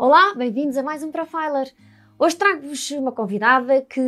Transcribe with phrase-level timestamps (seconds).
[0.00, 1.74] Olá, bem-vindos a mais um Profiler.
[2.16, 4.00] Hoje trago-vos uma convidada que,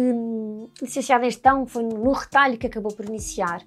[0.81, 3.61] licenciada em gestão, foi no retalho que acabou por iniciar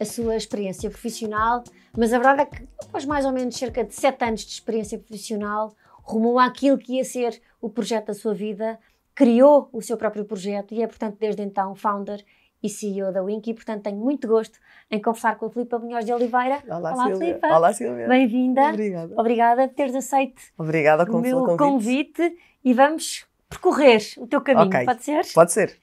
[0.00, 1.62] a sua experiência profissional,
[1.96, 4.98] mas a verdade é que, após mais ou menos cerca de 7 anos de experiência
[4.98, 5.72] profissional,
[6.02, 8.76] rumou àquilo que ia ser o projeto da sua vida,
[9.14, 12.24] criou o seu próprio projeto e é, portanto, desde então, founder
[12.62, 14.58] e CEO da Wink e, portanto, tenho muito gosto
[14.90, 16.62] em conversar com a Filipa Munhoz de Oliveira.
[16.66, 17.16] Olá, Olá Silvia.
[17.26, 17.46] Filipa.
[17.48, 18.08] Olá, Silvia.
[18.08, 18.68] Bem-vinda.
[18.70, 19.14] Obrigada.
[19.16, 21.58] Obrigada por teres aceito Obrigada o meu convite.
[21.58, 24.84] convite e vamos percorrer o teu caminho, Ok.
[24.84, 25.26] pode ser?
[25.34, 25.78] Pode ser.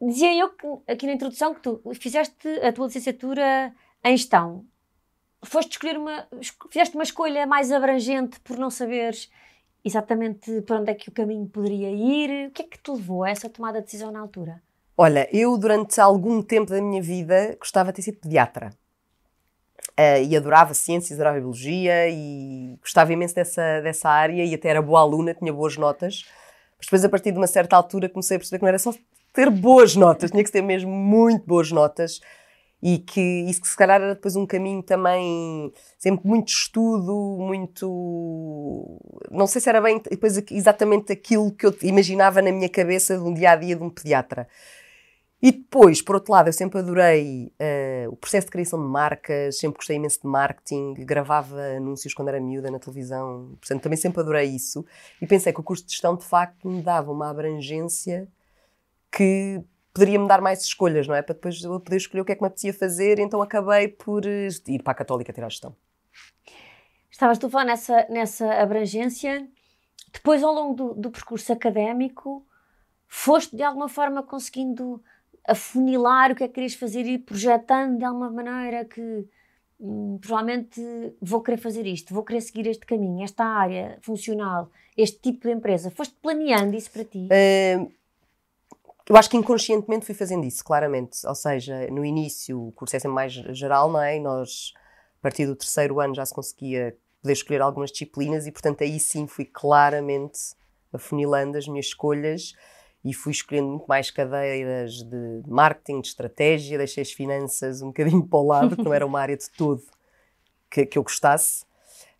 [0.00, 3.72] Dizia eu que, aqui na introdução que tu fizeste a tua licenciatura
[4.04, 4.64] em gestão.
[5.44, 6.26] Foste escolher uma.
[6.70, 9.30] Fizeste uma escolha mais abrangente por não saberes
[9.84, 12.48] exatamente para onde é que o caminho poderia ir.
[12.48, 14.60] O que é que te levou a essa tomada de decisão na altura?
[14.98, 18.70] Olha, eu durante algum tempo da minha vida gostava de ter sido pediatra.
[19.94, 24.80] Ah, e adorava ciências, adorava biologia e gostava imenso dessa, dessa área e até era
[24.80, 26.24] boa aluna, tinha boas notas.
[26.78, 28.94] Mas depois, a partir de uma certa altura, comecei a perceber que não era só
[29.34, 32.20] ter boas notas, tinha que ter mesmo muito boas notas
[32.82, 38.98] e que isso que se calhar era depois um caminho também sempre muito estudo, muito
[39.30, 43.24] não sei se era bem depois exatamente aquilo que eu imaginava na minha cabeça de
[43.24, 44.46] um dia a dia de um pediatra.
[45.42, 49.58] E depois, por outro lado, eu sempre adorei eh, o processo de criação de marcas,
[49.58, 54.20] sempre gostei imenso de marketing, gravava anúncios quando era miúda na televisão, portanto também sempre
[54.20, 54.84] adorei isso.
[55.20, 58.26] E pensei que o curso de gestão de facto me dava uma abrangência
[59.12, 61.20] que poderia me dar mais escolhas, não é?
[61.20, 64.26] Para depois eu poder escolher o que é que me apetecia fazer, então acabei por
[64.26, 65.76] eh, ir para a Católica tirar gestão.
[67.10, 69.48] Estavas tu a falar nessa, nessa abrangência.
[70.12, 72.46] Depois, ao longo do, do percurso académico,
[73.06, 75.02] foste de alguma forma conseguindo
[75.46, 79.26] afunilar o que é que querias fazer e projetando de alguma maneira que
[79.80, 80.80] hum, provavelmente
[81.20, 85.54] vou querer fazer isto, vou querer seguir este caminho, esta área funcional, este tipo de
[85.54, 85.90] empresa.
[85.90, 87.28] Foste planeando isso para ti?
[87.30, 87.86] Eh,
[89.08, 91.24] eu acho que inconscientemente fui fazendo isso, claramente.
[91.26, 94.16] Ou seja, no início o curso é sempre mais geral, não é?
[94.16, 94.72] E nós,
[95.20, 98.98] a partir do terceiro ano, já se conseguia poder escolher algumas disciplinas e, portanto, aí
[98.98, 100.56] sim fui claramente
[100.92, 102.54] afunilando as minhas escolhas
[103.06, 108.26] e fui escolhendo muito mais cadeiras de marketing, de estratégia, deixei as finanças um bocadinho
[108.26, 109.80] para o lado, que não era uma área de todo
[110.68, 111.64] que, que eu gostasse.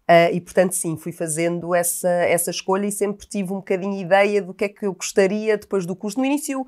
[0.06, 4.40] Ah, e portanto, sim, fui fazendo essa, essa escolha e sempre tive um bocadinho ideia
[4.40, 6.20] do que é que eu gostaria depois do curso.
[6.20, 6.64] No início,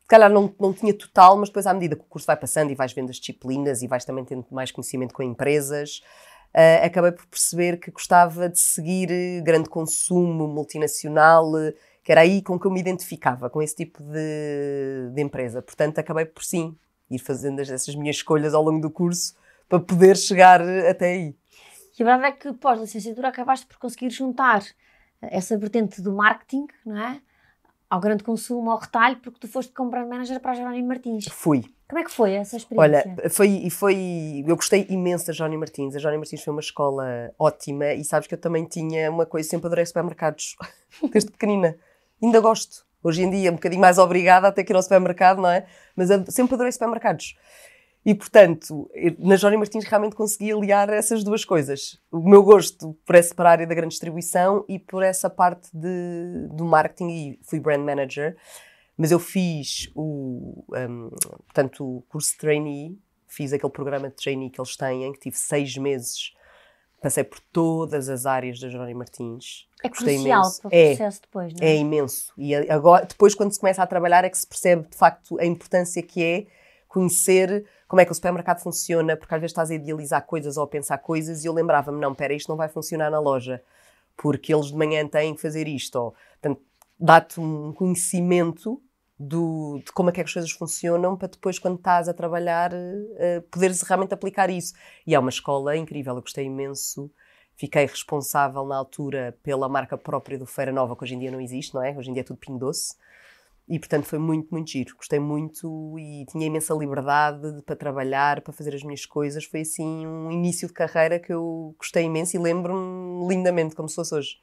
[0.00, 2.70] se calhar não, não tinha total, mas depois, à medida que o curso vai passando
[2.70, 6.02] e vais vendo as disciplinas e vais também tendo mais conhecimento com empresas,
[6.52, 11.50] ah, acabei por perceber que gostava de seguir eh, grande consumo, multinacional,
[12.02, 15.60] que era aí com que eu me identificava, com esse tipo de, de empresa.
[15.62, 16.76] Portanto, acabei por sim
[17.10, 19.34] ir fazendo as- essas minhas escolhas ao longo do curso
[19.68, 21.34] para poder chegar eh, até aí.
[21.98, 24.64] E a verdade é que pós-licenciatura acabaste por conseguir juntar
[25.20, 27.20] essa vertente do marketing, não é?
[27.90, 31.26] Ao grande consumo, ao retalho, porque tu foste como brand manager para a Jerónimo Martins.
[31.30, 31.62] Fui.
[31.88, 33.12] Como é que foi essa experiência?
[33.18, 35.94] Olha, foi, e foi, eu gostei imenso da Jónia Martins.
[35.96, 39.48] A Jónia Martins foi uma escola ótima e sabes que eu também tinha uma coisa,
[39.48, 40.56] sempre adorei supermercados,
[41.12, 41.76] desde pequenina.
[42.22, 42.84] Ainda gosto.
[43.02, 45.66] Hoje em dia, um bocadinho mais obrigada a ter que ir ao supermercado, não é?
[45.96, 47.34] Mas sempre adorei supermercados.
[48.04, 52.00] E, portanto, na Jónia Martins realmente consegui aliar essas duas coisas.
[52.10, 55.68] O meu gosto por essa para a área da grande distribuição e por essa parte
[55.72, 58.36] de, do marketing e fui brand manager.
[58.96, 61.10] Mas eu fiz o, um,
[61.46, 65.36] portanto, o curso de trainee, fiz aquele programa de trainee que eles têm, que tive
[65.36, 66.34] seis meses,
[67.00, 69.66] passei por todas as áreas da Jónia Martins.
[69.82, 70.88] É crucial para o É.
[70.88, 71.70] processo depois, não é?
[71.70, 72.32] É imenso.
[72.36, 75.46] E agora, depois, quando se começa a trabalhar, é que se percebe de facto a
[75.46, 76.46] importância que é
[76.86, 80.64] conhecer como é que o supermercado funciona, porque às vezes estás a idealizar coisas ou
[80.64, 83.62] a pensar coisas e eu lembrava-me, não, espera, isto não vai funcionar na loja,
[84.16, 85.96] porque eles de manhã têm que fazer isto.
[85.96, 86.60] Ou, portanto,
[86.98, 88.80] dá-te um conhecimento
[89.22, 93.42] do, de como é que as coisas funcionam para depois, quando estás a trabalhar, eh,
[93.50, 94.72] poderes realmente aplicar isso.
[95.06, 97.10] E é uma escola incrível, eu gostei imenso.
[97.54, 101.38] Fiquei responsável na altura pela marca própria do Feira Nova, que hoje em dia não
[101.38, 101.94] existe, não é?
[101.94, 102.94] Hoje em dia é tudo Pingo Doce.
[103.68, 104.96] E portanto foi muito, muito giro.
[104.96, 109.44] Gostei muito e tinha imensa liberdade de- para trabalhar, para fazer as minhas coisas.
[109.44, 113.96] Foi assim um início de carreira que eu gostei imenso e lembro-me lindamente, como se
[113.96, 114.38] fosse hoje.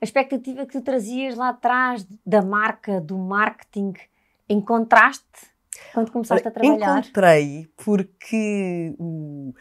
[0.00, 3.94] A expectativa que tu trazias lá atrás da marca, do marketing,
[4.48, 5.24] encontraste
[5.92, 6.98] quando começaste a trabalhar?
[6.98, 9.52] Encontrei porque o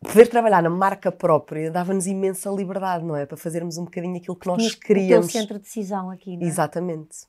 [0.00, 3.26] poder trabalhar na marca própria dava-nos imensa liberdade, não é?
[3.26, 5.32] Para fazerermos um bocadinho aquilo que nós Tinhas o queríamos.
[5.32, 6.48] centro de decisão aqui, não é?
[6.48, 7.26] Exatamente.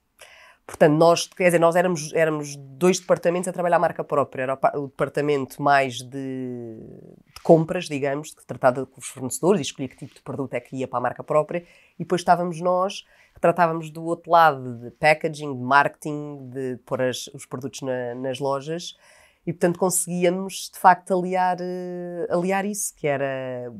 [0.67, 4.43] Portanto, nós, quer dizer, nós éramos, éramos dois departamentos a trabalhar a marca própria.
[4.43, 9.87] Era o, departamento mais de, de, compras, digamos, que tratava com os fornecedores e escolhia
[9.87, 11.65] que tipo de produto é que ia para a marca própria.
[11.97, 17.01] E depois estávamos nós, que tratávamos do outro lado de packaging, de marketing, de pôr
[17.01, 18.97] as, os produtos na, nas lojas.
[19.45, 23.73] E, portanto, conseguíamos, de facto, aliar, uh, aliar isso, que era...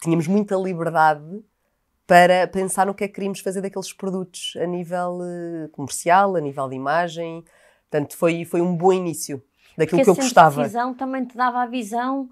[0.00, 1.44] Tínhamos muita liberdade
[2.10, 6.40] para pensar no que é que queríamos fazer daqueles produtos a nível uh, comercial, a
[6.40, 7.44] nível de imagem.
[7.88, 9.40] Portanto, foi, foi um bom início
[9.78, 10.62] daquilo Porque que eu gostava.
[10.62, 12.28] A visão também te dava a visão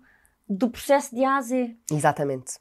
[0.49, 1.77] do processo de A a Z.
[1.93, 2.59] Exatamente.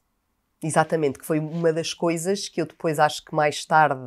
[0.61, 3.99] Exatamente, que foi uma das coisas que eu depois acho que mais tarde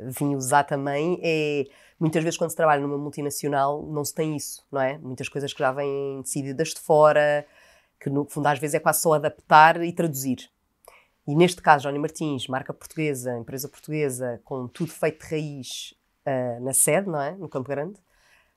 [0.00, 1.64] vim usar também, é
[1.98, 4.98] muitas vezes quando se trabalha numa multinacional não se tem isso, não é?
[4.98, 7.46] Muitas coisas que já vêm decididas de fora,
[8.00, 10.52] que no fundo às vezes é quase só adaptar e traduzir.
[11.26, 15.94] E neste caso, Johnny Martins, marca portuguesa, empresa portuguesa, com tudo feito de raiz
[16.26, 17.32] uh, na sede, não é?
[17.32, 17.98] No Campo Grande,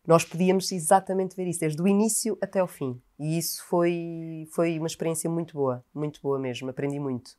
[0.05, 3.01] nós podíamos exatamente ver isso, desde o início até o fim.
[3.19, 7.31] E isso foi, foi uma experiência muito boa, muito boa mesmo, aprendi muito.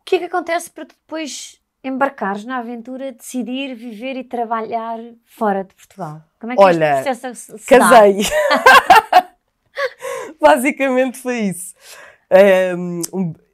[0.00, 5.64] O que é que acontece para depois embarcares na aventura, decidir viver e trabalhar fora
[5.64, 6.22] de Portugal?
[6.38, 8.18] Como é que Olha, este processo se casei.
[10.40, 11.74] Basicamente foi isso.
[12.28, 13.02] Um,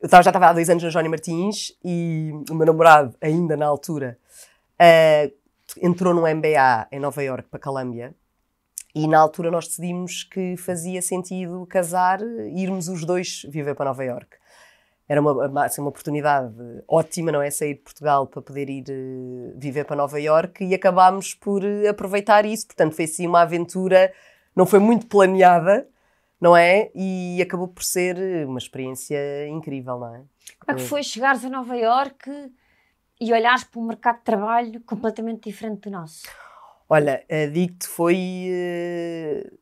[0.01, 3.67] eu já estava há dois anos na Johnny Martins e o meu namorado, ainda na
[3.67, 4.19] altura,
[4.81, 5.33] uh,
[5.81, 8.15] entrou no MBA em Nova York para Colômbia
[8.95, 13.87] e na altura nós decidimos que fazia sentido casar e irmos os dois viver para
[13.87, 14.37] Nova York.
[15.09, 16.55] Era uma, assim, uma oportunidade
[16.89, 17.51] ótima, não é?
[17.51, 21.89] Sair de Portugal para poder ir uh, viver para Nova York e acabámos por uh,
[21.91, 22.67] aproveitar isso.
[22.67, 24.11] Portanto, foi assim uma aventura,
[24.57, 25.87] não foi muito planeada,
[26.43, 26.91] não é?
[26.93, 28.19] E acabou por ser
[28.49, 30.25] uma experiência incrível, não é?
[30.59, 32.51] Como é que foi chegares a Nova Iorque
[33.21, 36.25] e olhares para um mercado de trabalho completamente diferente do nosso?
[36.89, 38.49] Olha, digo-te, foi.
[38.51, 39.53] Eh,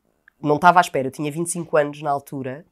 [0.42, 2.64] não estava à espera, eu tinha 25 anos na altura.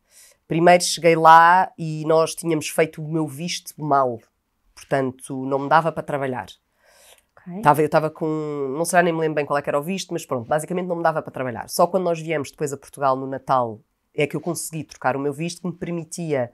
[0.47, 4.19] Primeiro cheguei lá e nós tínhamos feito o meu visto mal,
[4.75, 6.47] portanto não me dava para trabalhar.
[7.43, 7.61] Okay.
[7.61, 8.25] Tava, eu estava com.
[8.75, 10.97] Não sei, nem me lembro bem qual é era o visto, mas pronto, basicamente não
[10.97, 11.69] me dava para trabalhar.
[11.69, 13.79] Só quando nós viemos depois a Portugal no Natal
[14.23, 16.53] é que eu consegui trocar o meu visto que me permitia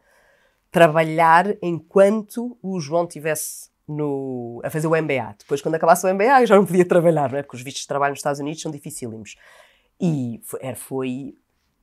[0.70, 5.37] trabalhar enquanto o João tivesse no, a fazer o MBA.
[5.38, 7.43] Depois, quando acabasse o MBA, eu já não podia trabalhar, não é?
[7.43, 9.37] Porque os vistos de trabalho nos Estados Unidos são dificílimos.
[10.00, 11.38] E foi, foi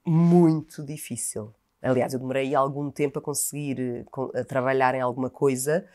[0.05, 1.53] muito difícil.
[1.81, 4.05] Aliás, eu demorei algum tempo a conseguir
[4.35, 5.87] a trabalhar em alguma coisa,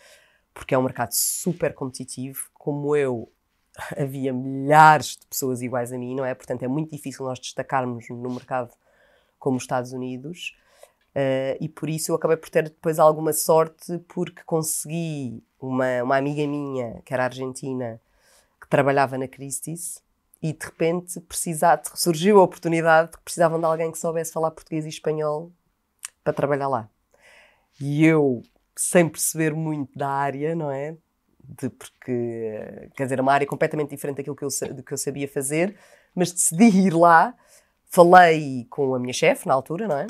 [0.53, 2.49] porque é um mercado super competitivo.
[2.55, 3.31] Como eu,
[3.97, 6.35] havia milhares de pessoas iguais a mim, não é?
[6.35, 8.71] Portanto, é muito difícil nós destacarmos no mercado
[9.47, 10.57] como os Estados Unidos.
[11.15, 16.17] Uh, e por isso eu acabei por ter depois alguma sorte, porque consegui uma, uma
[16.17, 18.01] amiga minha, que era argentina,
[18.61, 20.03] que trabalhava na Christie's,
[20.43, 24.85] e de repente precisar, surgiu a oportunidade que precisavam de alguém que soubesse falar português
[24.85, 25.53] e espanhol
[26.25, 26.91] para trabalhar lá.
[27.81, 28.43] E eu,
[28.75, 30.97] sem perceber muito da área, não é?
[31.39, 34.99] De, porque, quer dizer, é uma área completamente diferente daquilo que eu, do que eu
[34.99, 35.79] sabia fazer,
[36.17, 37.33] mas decidi ir lá
[37.89, 40.07] Falei com a minha chefe na altura, não é?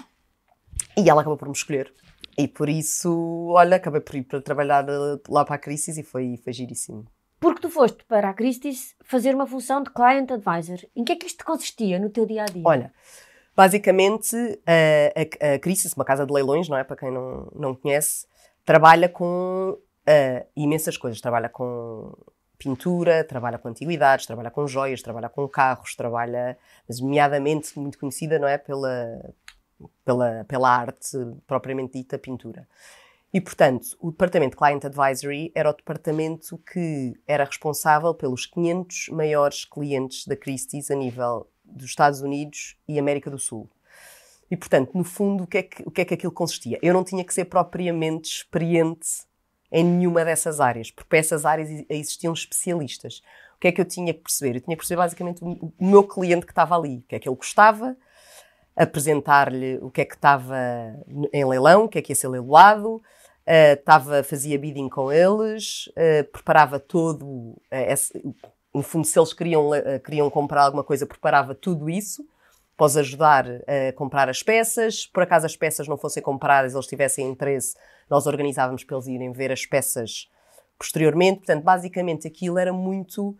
[0.96, 1.93] E ela acabou por me escolher.
[2.38, 6.02] E por isso, olha, acabei por ir para trabalhar eh, lá para a Crisis e
[6.02, 7.06] foi, foi giríssimo.
[7.40, 10.78] Porque tu foste para a Christie's fazer uma função de Client Advisor.
[10.94, 12.62] Em que é que isto consistia no teu dia a dia?
[12.64, 12.93] Olha,
[13.55, 14.37] basicamente
[14.67, 16.84] a, a, a Christie's, uma casa de leilões, não é?
[16.84, 18.26] Para quem não, não conhece,
[18.64, 21.20] trabalha com uh, imensas coisas.
[21.20, 22.12] Trabalha com
[22.58, 26.58] pintura, trabalha com antiguidades, trabalha com joias, trabalha com carros, trabalha,
[26.89, 29.34] mas nomeadamente muito conhecida, não é, pela,
[30.05, 32.67] pela, pela arte propriamente dita, pintura.
[33.32, 39.65] E, portanto, o departamento Client Advisory era o departamento que era responsável pelos 500 maiores
[39.65, 43.69] clientes da Christie's a nível dos Estados Unidos e América do Sul.
[44.51, 46.79] E, portanto, no fundo, o que, é que, o que é que aquilo consistia?
[46.81, 49.27] Eu não tinha que ser propriamente experiente
[49.70, 53.23] em nenhuma dessas áreas, porque para essas áreas existiam especialistas.
[53.56, 54.56] O que é que eu tinha que perceber?
[54.56, 57.29] Eu tinha que perceber basicamente o meu cliente que estava ali, o que é que
[57.29, 57.96] ele gostava,
[58.77, 60.56] apresentar-lhe o que é que estava
[61.32, 62.96] em leilão, o que é que ia ser leiloado,
[63.46, 68.23] uh, fazia bidding com eles, uh, preparava todo, uh, esse,
[68.75, 69.70] no fundo, se eles queriam,
[70.05, 72.23] queriam comprar alguma coisa, preparava tudo isso,
[72.77, 77.27] pós ajudar a comprar as peças, por acaso as peças não fossem compradas, eles tivessem
[77.27, 77.75] interesse,
[78.08, 80.29] nós organizávamos para eles irem ver as peças
[80.79, 81.39] posteriormente.
[81.39, 83.36] Portanto, basicamente aquilo era muito.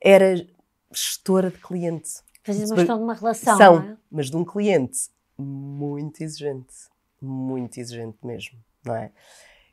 [0.00, 0.46] Era
[0.92, 2.10] gestora de cliente.
[2.42, 3.56] Fazias uma questão de uma relação.
[3.56, 3.96] São, é?
[4.10, 6.74] mas de um cliente muito exigente.
[7.20, 9.10] Muito exigente mesmo, não é?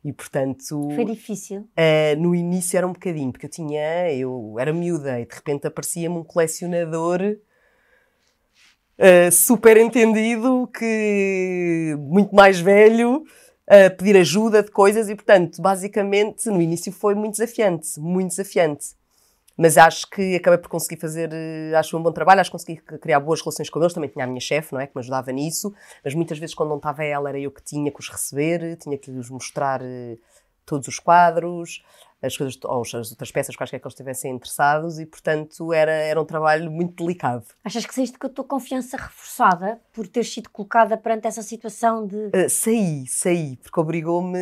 [0.03, 0.89] E portanto.
[0.95, 1.61] Foi difícil.
[1.61, 4.11] Uh, no início era um bocadinho, porque eu tinha.
[4.11, 7.21] Eu era miúda e de repente aparecia-me um colecionador
[8.97, 13.23] uh, super entendido, que muito mais velho,
[13.67, 18.87] a pedir ajuda de coisas e, portanto, basicamente, no início foi muito desafiante, muito desafiante.
[19.55, 22.81] Mas acho que acabei por conseguir fazer, eh, acho um bom trabalho, acho que consegui
[22.99, 23.93] criar boas relações com eles.
[23.93, 24.87] Também tinha a minha chefe, não é?
[24.87, 25.71] Que me ajudava nisso.
[26.03, 28.97] Mas muitas vezes, quando não estava ela, era eu que tinha que os receber, tinha
[28.97, 30.17] que lhes mostrar eh,
[30.65, 31.83] todos os quadros,
[32.23, 36.21] as coisas, ou as outras peças quaisquer que eles estivessem interessados, e portanto era, era
[36.21, 37.45] um trabalho muito delicado.
[37.63, 42.07] Achas que saíste com a tua confiança reforçada por ter sido colocada perante essa situação
[42.07, 42.15] de.
[42.15, 44.39] Uh, saí, saí, porque obrigou-me.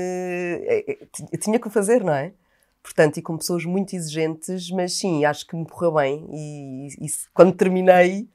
[1.32, 2.34] Eu tinha que o fazer, não é?
[2.84, 6.28] Portanto, e com pessoas muito exigentes, mas sim, acho que me correu bem.
[6.32, 8.28] E, e quando terminei,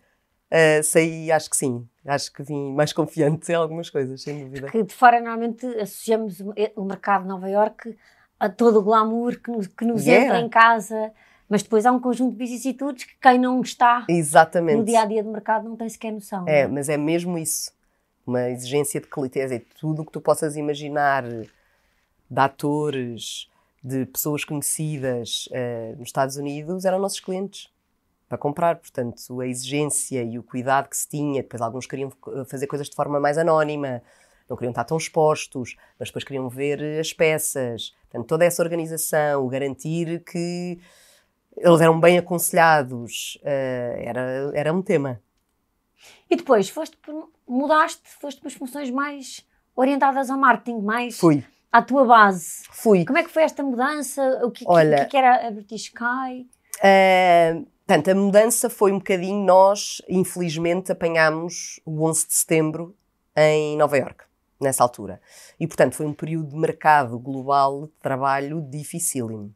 [0.52, 1.86] uh, saí, acho que sim.
[2.04, 4.66] Acho que vim mais confiante em algumas coisas, sem dúvida.
[4.66, 6.40] Porque de fora, normalmente, associamos
[6.76, 7.96] o mercado de Nova Iorque
[8.38, 10.26] a todo o glamour que nos, que nos yeah.
[10.26, 11.12] entra em casa.
[11.48, 14.78] Mas depois há um conjunto de vicissitudes que quem não está Exatamente.
[14.78, 16.44] no dia a dia de mercado não tem sequer noção.
[16.48, 16.66] É, é?
[16.66, 17.72] mas é mesmo isso.
[18.26, 19.60] Uma exigência de qualidade.
[19.78, 23.48] Tudo o que tu possas imaginar de atores,
[23.82, 27.68] de pessoas conhecidas uh, nos Estados Unidos eram nossos clientes
[28.28, 28.76] para comprar.
[28.76, 32.12] Portanto, a exigência e o cuidado que se tinha, depois alguns queriam
[32.46, 34.02] fazer coisas de forma mais anónima,
[34.48, 37.94] não queriam estar tão expostos, mas depois queriam ver as peças.
[38.02, 40.78] Portanto, toda essa organização, garantir que
[41.56, 45.20] eles eram bem aconselhados, uh, era, era um tema.
[46.30, 46.98] E depois, foste,
[47.46, 51.18] mudaste, foste para as funções mais orientadas ao marketing, mais...
[51.18, 51.44] Fui
[51.76, 52.62] à tua base.
[52.70, 53.04] Fui.
[53.04, 54.22] Como é que foi esta mudança?
[54.42, 56.48] O que, Olha, que, que era a British Sky?
[56.78, 59.44] Uh, portanto, a mudança foi um bocadinho.
[59.44, 62.96] Nós, infelizmente, apanhámos o 11 de setembro
[63.36, 64.24] em Nova York,
[64.60, 65.20] nessa altura.
[65.58, 69.54] E, portanto, foi um período de mercado global de trabalho dificílimo.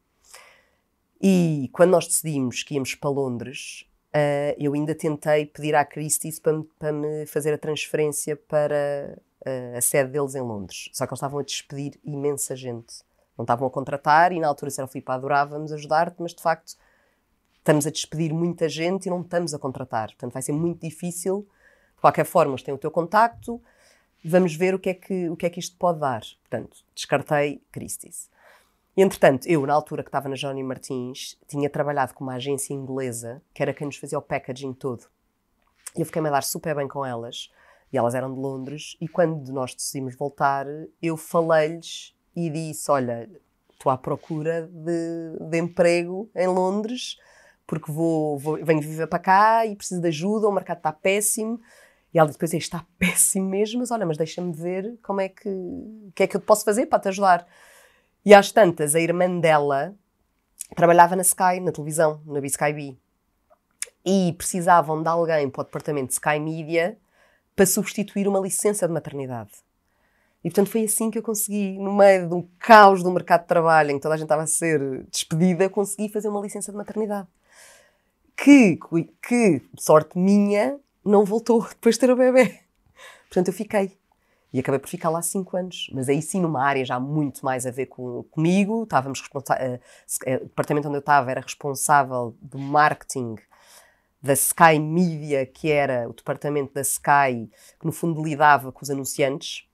[1.20, 6.38] E quando nós decidimos que íamos para Londres, uh, eu ainda tentei pedir à Christie's
[6.38, 9.18] para, para me fazer a transferência para
[9.76, 10.90] a sede deles em Londres.
[10.92, 13.02] Só que eles estavam a despedir imensa gente.
[13.36, 16.76] Não estavam a contratar e na altura disseram, Filipe, adorávamos ajudar-te, mas de facto
[17.56, 20.08] estamos a despedir muita gente e não estamos a contratar.
[20.08, 21.48] Portanto, vai ser muito difícil.
[21.94, 23.60] De qualquer forma, eles têm o teu contacto,
[24.24, 26.22] vamos ver o que é que, o que, é que isto pode dar.
[26.42, 28.30] Portanto, descartei Christie's.
[28.96, 33.40] Entretanto, eu, na altura que estava na Johnny Martins, tinha trabalhado com uma agência inglesa,
[33.54, 35.06] que era quem nos fazia o packaging todo.
[35.96, 37.50] E eu fiquei-me a dar super bem com elas
[37.92, 38.96] e elas eram de Londres.
[39.00, 40.66] E quando nós decidimos voltar,
[41.00, 43.28] eu falei-lhes e disse: Olha,
[43.72, 47.18] estou à procura de, de, emprego em Londres,
[47.66, 51.60] porque vou, vou, venho viver para cá e preciso de ajuda, o mercado está péssimo.
[52.12, 56.12] E ela depois está péssimo mesmo, mas olha, mas deixa-me ver como é que, o
[56.14, 57.46] que é que eu posso fazer para te ajudar.
[58.24, 59.94] E às tantas, a irmã dela
[60.76, 62.98] trabalhava na Sky, na televisão, na B-Sky
[64.04, 66.98] E precisavam de alguém para o departamento de Sky Media
[67.56, 69.50] para substituir uma licença de maternidade.
[70.42, 73.48] E portanto foi assim que eu consegui, no meio de um caos do mercado de
[73.48, 76.78] trabalho em que toda a gente estava a ser despedida, consegui fazer uma licença de
[76.78, 77.28] maternidade.
[78.34, 78.78] Que,
[79.22, 82.60] que sorte minha, não voltou depois de ter o bebê.
[83.28, 83.98] Portanto eu fiquei.
[84.52, 85.88] E acabei por ficar lá cinco anos.
[85.92, 88.82] Mas aí sim, numa área já muito mais a ver com, comigo.
[88.82, 89.80] Estávamos responsáveis.
[90.26, 93.36] Uh, o departamento onde eu estava era responsável do marketing
[94.22, 98.90] da Sky Media, que era o departamento da Sky, que no fundo lidava com os
[98.90, 99.66] anunciantes,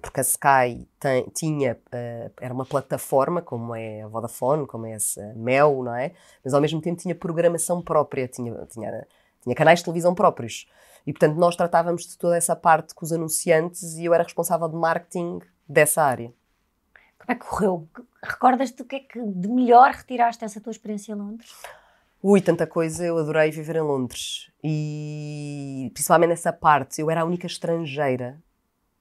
[0.00, 4.94] porque a Sky tem, tinha, uh, era uma plataforma, como é a Vodafone, como é
[4.94, 6.12] a Mel, não é?
[6.44, 9.06] Mas ao mesmo tempo tinha programação própria, tinha, tinha,
[9.42, 10.68] tinha canais de televisão próprios.
[11.06, 14.68] E portanto nós tratávamos de toda essa parte com os anunciantes e eu era responsável
[14.68, 16.32] de marketing dessa área.
[17.18, 17.88] Como é que correu?
[18.22, 21.50] Recordas-te o que é que de melhor retiraste dessa tua experiência em Londres?
[22.22, 24.50] Ui, tanta coisa, eu adorei viver em Londres.
[24.62, 28.38] E principalmente nessa parte, eu era a única estrangeira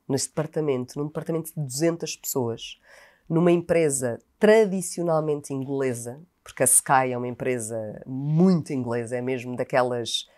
[0.08, 2.80] nesse departamento, num departamento de 200 pessoas,
[3.28, 10.29] numa empresa tradicionalmente inglesa, porque a Sky é uma empresa muito inglesa, é mesmo daquelas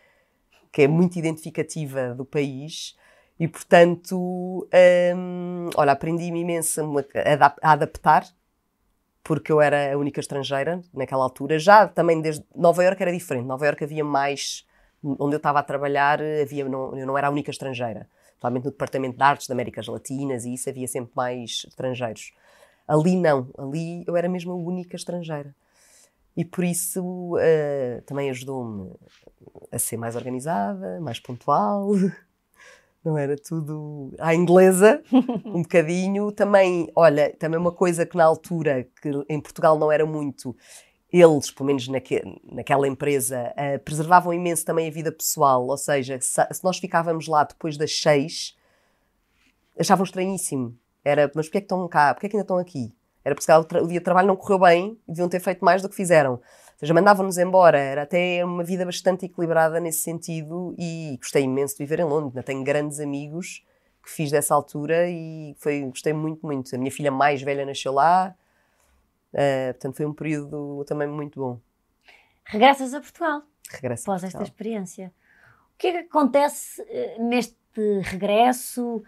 [0.71, 2.95] que é muito identificativa do país.
[3.39, 4.67] E, portanto,
[5.15, 6.81] hum, olha, aprendi-me imenso
[7.61, 8.25] a adaptar
[9.23, 11.59] porque eu era a única estrangeira naquela altura.
[11.59, 13.45] Já também desde Nova Iorque era diferente.
[13.45, 14.65] Nova Iorque havia mais,
[15.03, 18.07] onde eu estava a trabalhar, havia não, eu não era a única estrangeira.
[18.29, 22.33] Principalmente no departamento de artes da Américas Latinas e isso havia sempre mais estrangeiros.
[22.87, 25.53] Ali não, ali eu era mesmo a única estrangeira.
[26.41, 28.95] E por isso uh, também ajudou-me
[29.71, 31.91] a ser mais organizada, mais pontual.
[33.05, 35.03] não era tudo à inglesa,
[35.45, 36.31] um bocadinho.
[36.31, 40.57] Também, olha, também uma coisa que na altura, que em Portugal não era muito,
[41.13, 46.19] eles, pelo menos naque, naquela empresa, uh, preservavam imenso também a vida pessoal, ou seja,
[46.19, 48.57] se, se, nós ficávamos lá depois das seis,
[49.79, 50.75] achavam estranhíssimo.
[51.05, 52.15] Era, mas porquê é que estão cá?
[52.15, 52.91] Porquê é que ainda estão aqui?
[53.23, 55.81] Era porque o, o dia de trabalho não correu bem e deviam ter feito mais
[55.81, 56.39] do que fizeram
[56.81, 57.77] seja, mandavam-nos embora.
[57.79, 62.43] Era até uma vida bastante equilibrada nesse sentido e gostei imenso de viver em Londres.
[62.43, 63.63] tenho grandes amigos
[64.03, 66.75] que fiz dessa altura e foi, gostei muito, muito.
[66.75, 68.35] A minha filha mais velha nasceu lá,
[69.31, 71.59] uh, portanto foi um período também muito bom.
[72.45, 73.43] Regressas a Portugal?
[73.69, 75.13] Regresso após esta experiência.
[75.75, 77.55] O que é que acontece uh, neste
[78.01, 79.03] regresso?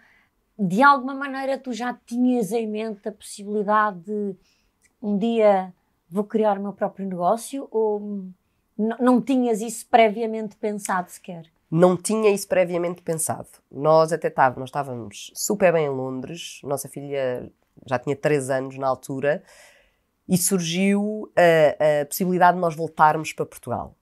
[0.58, 4.36] De alguma maneira tu já tinhas em mente a possibilidade de
[5.02, 5.72] um dia
[6.08, 8.28] vou criar o meu próprio negócio ou
[8.76, 11.50] não tinhas isso previamente pensado sequer?
[11.70, 13.48] Não tinha isso previamente pensado.
[13.70, 17.50] Nós até estávamos, nós estávamos super bem em Londres, nossa filha
[17.84, 19.42] já tinha 3 anos na altura,
[20.28, 23.96] e surgiu a, a possibilidade de nós voltarmos para Portugal.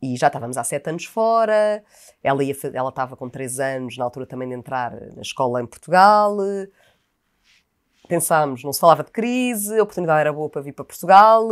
[0.00, 1.82] E já estávamos há 7 anos fora,
[2.22, 5.66] ela, ia, ela estava com 3 anos na altura também de entrar na escola em
[5.66, 6.36] Portugal,
[8.08, 11.48] pensámos, não se falava de crise, a oportunidade era boa para vir para Portugal,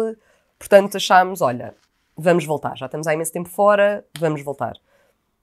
[0.58, 1.74] portanto achámos, olha,
[2.16, 4.74] vamos voltar, já estamos há imenso tempo fora, vamos voltar.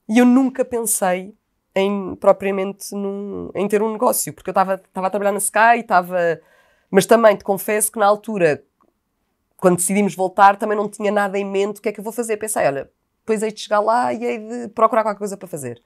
[0.08, 1.34] E eu nunca pensei
[1.74, 6.40] em propriamente num, em ter um negócio, porque eu estava a trabalhar na Sky, estava.
[6.90, 8.62] Mas também te confesso que na altura,
[9.64, 12.12] quando decidimos voltar, também não tinha nada em mente o que é que eu vou
[12.12, 12.36] fazer.
[12.36, 12.90] Pensei, olha,
[13.20, 15.80] depois hei de chegar lá e hei de procurar qualquer coisa para fazer.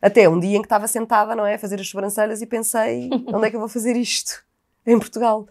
[0.00, 3.10] Até um dia em que estava sentada, não é, a fazer as sobrancelhas e pensei,
[3.32, 4.44] onde é que eu vou fazer isto?
[4.86, 5.46] em Portugal.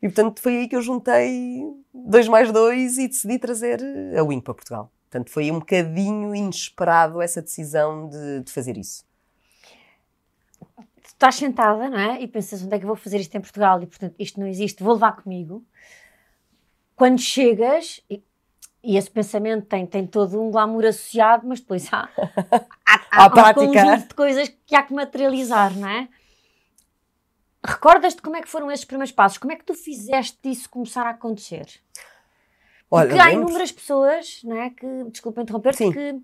[0.00, 3.80] E portanto foi aí que eu juntei dois mais dois e decidi trazer
[4.16, 4.92] a Wing para Portugal.
[5.10, 9.04] Portanto foi um bocadinho inesperado essa decisão de, de fazer isso.
[10.76, 12.20] Tu estás sentada, não é?
[12.20, 14.46] E pensas onde é que eu vou fazer isto em Portugal e portanto isto não
[14.46, 15.64] existe, vou levar comigo.
[16.98, 18.20] Quando chegas, e,
[18.82, 22.08] e esse pensamento tem, tem todo um glamour associado, mas depois há,
[22.84, 26.08] há, há, há um conjunto de coisas que há que materializar, não é?
[27.64, 29.38] Recordas-te como é que foram esses primeiros passos?
[29.38, 31.68] Como é que tu fizeste isso começar a acontecer?
[32.90, 36.20] Olha, Porque há inúmeras pessoas, não é, que, desculpa interromper-te, que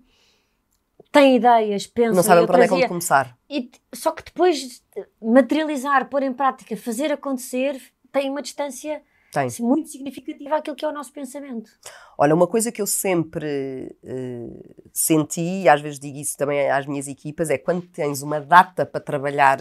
[1.09, 2.15] têm ideias, pensam...
[2.15, 3.37] Não sabem para onde é que começar.
[3.49, 4.83] E, só que depois
[5.21, 9.01] materializar, pôr em prática, fazer acontecer, tem uma distância
[9.43, 11.71] assim, muito significativa àquilo que é o nosso pensamento.
[12.17, 16.85] Olha, uma coisa que eu sempre uh, senti, e às vezes digo isso também às
[16.85, 19.59] minhas equipas, é quando tens uma data para trabalhar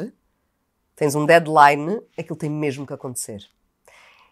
[0.97, 3.45] tens um deadline, aquilo tem mesmo que acontecer.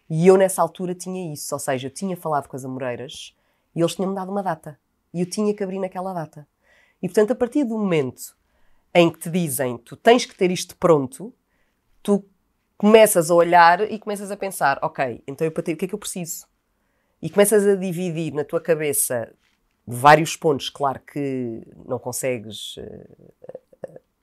[0.09, 3.35] E eu nessa altura tinha isso, ou seja, eu tinha falado com as Amoreiras
[3.75, 4.79] e eles tinham-me dado uma data.
[5.13, 6.47] E eu tinha que abrir naquela data.
[7.03, 8.37] E portanto, a partir do momento
[8.95, 11.35] em que te dizem tu tens que ter isto pronto,
[12.03, 12.25] tu
[12.83, 15.99] começas a olhar e começas a pensar, ok, então eu o que é que eu
[15.99, 16.49] preciso?
[17.23, 19.33] E começas a dividir na tua cabeça
[19.87, 23.33] vários pontos, claro que não consegues uh,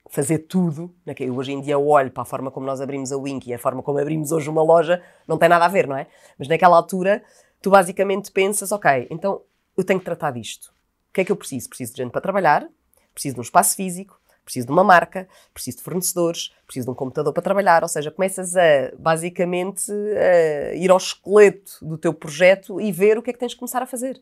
[0.10, 0.94] fazer tudo.
[1.18, 3.58] Eu hoje em dia olho para a forma como nós abrimos a Wink e a
[3.58, 6.08] forma como abrimos hoje uma loja, não tem nada a ver, não é?
[6.38, 7.24] Mas naquela altura,
[7.62, 9.42] tu basicamente pensas, ok, então
[9.78, 10.66] eu tenho que tratar disto.
[11.12, 11.70] O que é que eu preciso?
[11.70, 12.68] Preciso de gente para trabalhar,
[13.14, 14.19] preciso de um espaço físico,
[14.50, 17.84] preciso de uma marca, preciso de fornecedores, preciso de um computador para trabalhar.
[17.84, 23.22] Ou seja, começas a, basicamente, a ir ao esqueleto do teu projeto e ver o
[23.22, 24.20] que é que tens de começar a fazer.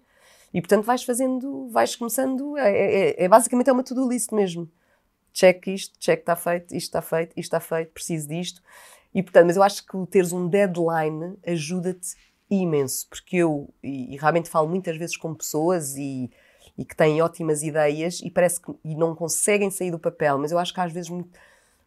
[0.53, 4.69] E, portanto, vais fazendo, vais começando, é, é, é basicamente é uma to-do list mesmo
[5.37, 8.61] check isto, check está feito, isto está feito, isto está feito, preciso disto.
[9.13, 12.15] E portanto, mas eu acho que teres um deadline ajuda-te
[12.49, 16.31] imenso, porque eu, e, e, realmente falo muitas vezes com pessoas e,
[16.77, 20.51] e que têm ótimas ideias e parece que e não conseguem sair do papel, mas
[20.51, 21.11] eu acho que às vezes,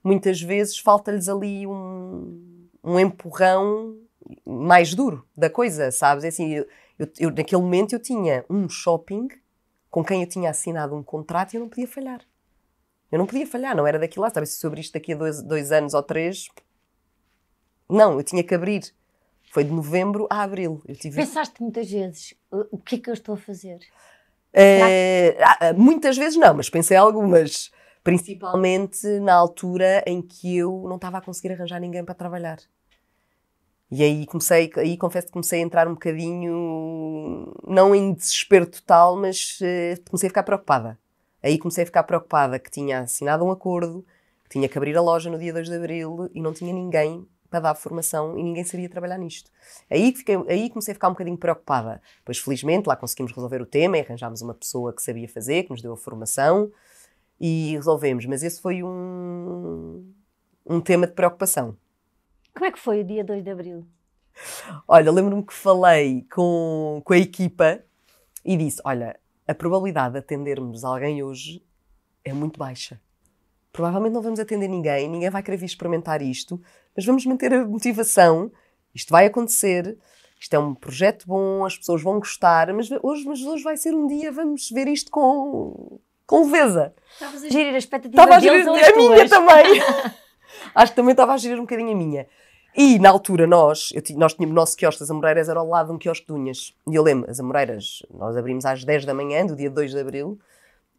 [0.03, 3.96] muitas vezes, falta-lhes ali um, um empurrão
[4.44, 6.24] mais duro da coisa, sabes?
[6.24, 6.66] É assim, eu,
[6.98, 9.29] eu, eu, naquele momento eu tinha um shopping
[9.90, 12.20] com quem eu tinha assinado um contrato e eu não podia falhar.
[13.11, 14.31] Eu não podia falhar, não era daquilo lá.
[14.31, 16.48] Sabe, se sobre isto daqui a dois, dois anos ou três.
[17.88, 18.83] Não, eu tinha que abrir.
[19.50, 20.81] Foi de novembro a abril.
[20.87, 21.16] Eu tive...
[21.16, 22.35] Pensaste muitas vezes
[22.70, 23.81] o que é que eu estou a fazer?
[24.52, 25.36] É,
[25.76, 27.70] muitas vezes não, mas pensei algumas.
[28.02, 32.58] Principalmente na altura em que eu não estava a conseguir arranjar ninguém para trabalhar.
[33.90, 39.16] E aí comecei, aí confesso que comecei a entrar um bocadinho, não em desespero total,
[39.16, 40.98] mas uh, comecei a ficar preocupada.
[41.42, 44.04] Aí comecei a ficar preocupada que tinha assinado um acordo,
[44.44, 47.26] que tinha que abrir a loja no dia 2 de abril e não tinha ninguém
[47.50, 49.50] para dar formação e ninguém sabia trabalhar nisto.
[49.90, 52.00] Aí, fiquei, aí comecei a ficar um bocadinho preocupada.
[52.24, 55.70] Pois, felizmente, lá conseguimos resolver o tema e arranjámos uma pessoa que sabia fazer, que
[55.70, 56.70] nos deu a formação.
[57.40, 58.26] e resolvemos.
[58.26, 60.12] Mas esse foi um,
[60.66, 61.76] um tema de preocupação.
[62.54, 63.86] Como é que foi o dia 2 de Abril?
[64.86, 67.82] Olha, lembro-me que falei com, com a equipa
[68.44, 71.64] e disse: Olha, a probabilidade de atendermos alguém hoje
[72.24, 73.00] é muito baixa.
[73.72, 76.60] Provavelmente não vamos atender ninguém, ninguém vai querer vir experimentar isto,
[76.96, 78.50] mas vamos manter a motivação.
[78.94, 79.96] Isto vai acontecer,
[80.40, 83.94] isto é um projeto bom, as pessoas vão gostar, mas hoje, mas hoje vai ser
[83.94, 86.94] um dia, vamos ver isto com, com leveza.
[87.12, 89.83] Estavas a gerir a expectativa Estava a gerir a as minha também.
[90.74, 92.26] Acho que também estava a gerir um bocadinho a minha.
[92.76, 95.88] E na altura nós, eu nós tínhamos o nosso quiosque das Amoreiras, era ao lado
[95.88, 96.74] de um quiosque de unhas.
[96.88, 99.98] E eu lembro, as Amoreiras, nós abrimos às 10 da manhã, do dia 2 de
[99.98, 100.38] Abril,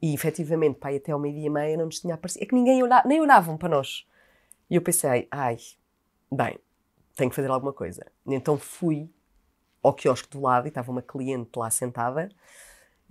[0.02, 2.44] e efetivamente, pai, até ao meio-dia e meia não nos tinha aparecido.
[2.44, 4.06] É que ninguém olhava, nem olhavam para nós.
[4.70, 5.58] E eu pensei, ai,
[6.32, 6.58] bem,
[7.15, 8.06] tenho que fazer alguma coisa.
[8.26, 9.10] Então fui
[9.84, 12.30] ao quiosque do lado e estava uma cliente lá sentada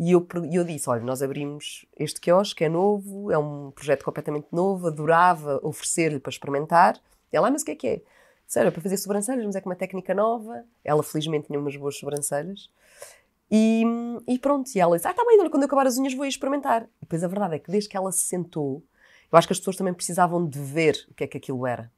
[0.02, 4.46] e eu, eu disse, olha, nós abrimos este quiosque, é novo, é um projeto completamente
[4.50, 6.98] novo, adorava oferecer-lhe para experimentar.
[7.30, 8.02] Ela, ah, mas o que é que é?
[8.56, 10.64] "Olha, para fazer sobrancelhas, mas é com uma técnica nova.
[10.83, 12.70] Ela felizmente tinha umas boas sobrancelhas.
[13.50, 13.85] E,
[14.26, 16.24] e pronto, e ela disse, ah, está bem, olha, quando eu acabar as unhas vou
[16.24, 16.85] experimentar.
[16.85, 18.83] E depois a verdade é que desde que ela se sentou,
[19.30, 21.92] eu acho que as pessoas também precisavam de ver o que é que aquilo era.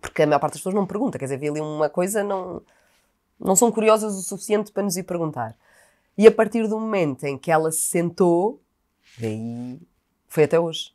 [0.00, 2.62] Porque a maior parte das pessoas não pergunta, quer dizer, vê ali uma coisa, não,
[3.38, 5.56] não são curiosas o suficiente para nos ir perguntar.
[6.16, 8.60] E a partir do momento em que ela se sentou,
[9.18, 9.80] daí
[10.28, 10.94] foi até hoje.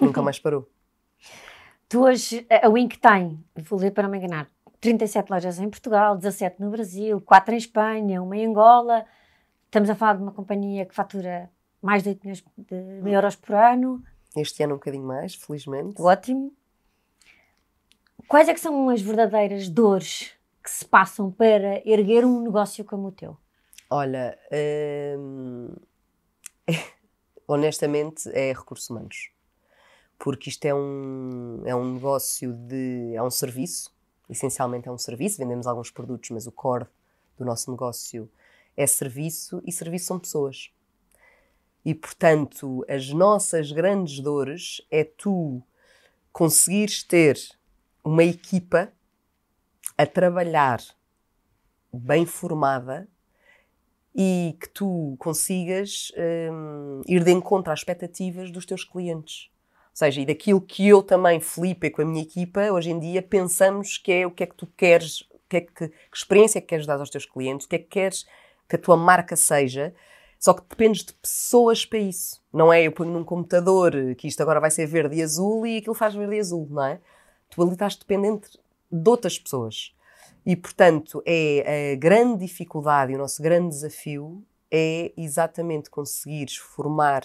[0.00, 0.68] Nunca mais parou.
[1.88, 6.16] Tu hoje, a Wink tem, vou ler para não me enganar, 37 lojas em Portugal,
[6.16, 9.04] 17 no Brasil, 4 em Espanha, uma em Angola.
[9.66, 11.48] Estamos a falar de uma companhia que fatura
[11.80, 14.02] mais de 8 milhões de euros por ano.
[14.36, 16.02] Este ano um bocadinho mais, felizmente.
[16.02, 16.52] Ótimo.
[18.28, 23.08] Quais é que são as verdadeiras dores que se passam para erguer um negócio como
[23.08, 23.36] o teu?
[23.88, 24.36] Olha,
[25.16, 25.72] hum,
[27.46, 29.30] honestamente é recursos humanos.
[30.18, 33.12] Porque isto é um, é um negócio de.
[33.14, 33.94] é um serviço,
[34.28, 36.86] essencialmente é um serviço, vendemos alguns produtos, mas o core
[37.38, 38.28] do nosso negócio
[38.76, 40.72] é serviço e serviço são pessoas.
[41.84, 45.62] E portanto, as nossas grandes dores é tu
[46.32, 47.38] conseguires ter
[48.06, 48.92] uma equipa
[49.98, 50.80] a trabalhar
[51.92, 53.08] bem formada
[54.14, 59.50] e que tu consigas hum, ir de encontro às expectativas dos teus clientes.
[59.90, 63.20] Ou seja, e daquilo que eu também, Felipe, com a minha equipa, hoje em dia
[63.20, 66.60] pensamos que é o que é que tu queres, que, é que, que experiência é
[66.60, 68.24] que queres dar aos teus clientes, o que é que queres
[68.68, 69.92] que a tua marca seja,
[70.38, 72.40] só que dependes de pessoas para isso.
[72.52, 75.78] Não é eu ponho num computador que isto agora vai ser verde e azul e
[75.78, 77.00] aquilo faz verde e azul, não é?
[77.50, 78.58] Tu ali estás dependente
[78.90, 79.94] de outras pessoas.
[80.44, 87.22] E, portanto, é a grande dificuldade e o nosso grande desafio é exatamente conseguires formar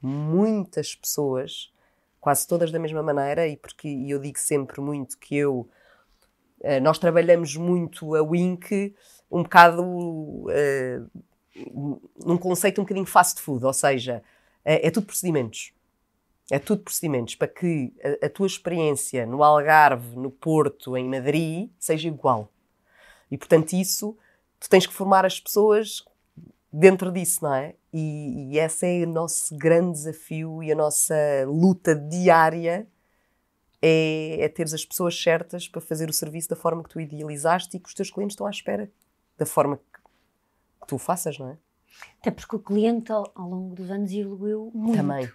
[0.00, 1.72] muitas pessoas,
[2.20, 5.68] quase todas da mesma maneira, e porque e eu digo sempre muito que eu
[6.60, 8.94] eh, nós trabalhamos muito a Wink
[9.30, 11.00] um bocado eh,
[12.24, 14.22] num conceito um bocadinho fast food, ou seja,
[14.64, 15.72] é, é tudo procedimentos.
[16.50, 21.70] É tudo procedimentos para que a, a tua experiência no Algarve, no Porto, em Madrid,
[21.78, 22.52] seja igual.
[23.30, 24.16] E portanto, isso
[24.60, 26.04] tu tens que formar as pessoas
[26.72, 27.74] dentro disso, não é?
[27.92, 31.14] E, e esse é o nosso grande desafio e a nossa
[31.46, 32.86] luta diária
[33.80, 37.76] é, é teres as pessoas certas para fazer o serviço da forma que tu idealizaste
[37.76, 38.90] e que os teus clientes estão à espera
[39.38, 40.00] da forma que,
[40.80, 41.58] que tu o faças, não é?
[42.20, 44.96] Até porque o cliente, ao, ao longo dos anos, evoluiu muito.
[44.96, 45.30] Também.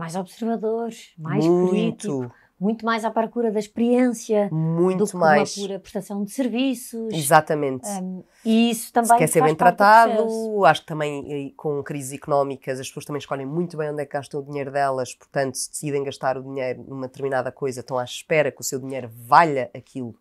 [0.00, 5.56] Mais observador, mais muito, muito mais à procura da experiência do muito que mais.
[5.56, 7.12] uma pura prestação de serviços.
[7.12, 7.88] Exatamente.
[7.88, 12.12] Um, e isso também Se quer ser bem do tratado, acho que também com crises
[12.12, 15.54] económicas as pessoas também escolhem muito bem onde é que gastam o dinheiro delas, portanto,
[15.54, 19.08] se decidem gastar o dinheiro numa determinada coisa, estão à espera que o seu dinheiro
[19.12, 20.14] valha aquilo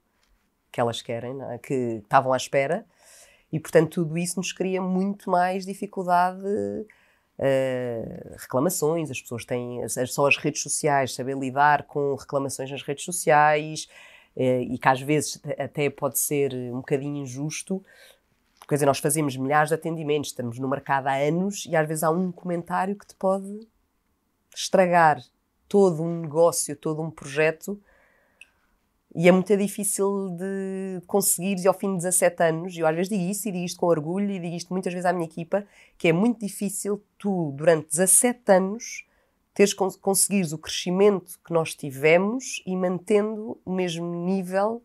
[0.72, 1.58] que elas querem, é?
[1.58, 2.86] que estavam à espera,
[3.52, 6.42] e portanto tudo isso nos cria muito mais dificuldade,
[7.40, 13.04] eh, reclamações, as pessoas têm só as redes sociais, saber lidar com reclamações nas redes
[13.04, 13.88] sociais,
[14.36, 17.84] eh, e que às vezes até pode ser um bocadinho injusto,
[18.70, 22.04] Quer dizer, nós fazemos milhares de atendimentos, estamos no mercado há anos e às vezes
[22.04, 23.68] há um comentário que te pode
[24.56, 25.24] estragar
[25.68, 27.82] todo um negócio, todo um projeto.
[29.16, 32.96] E é muito difícil de conseguir, e ao fim de 17 anos, e eu às
[32.96, 35.26] vezes digo isso e digo isto com orgulho e digo isto muitas vezes à minha
[35.26, 35.66] equipa,
[35.98, 39.06] que é muito difícil tu, durante 17 anos,
[39.54, 44.82] teres cons conseguires o crescimento que nós tivemos e mantendo o mesmo nível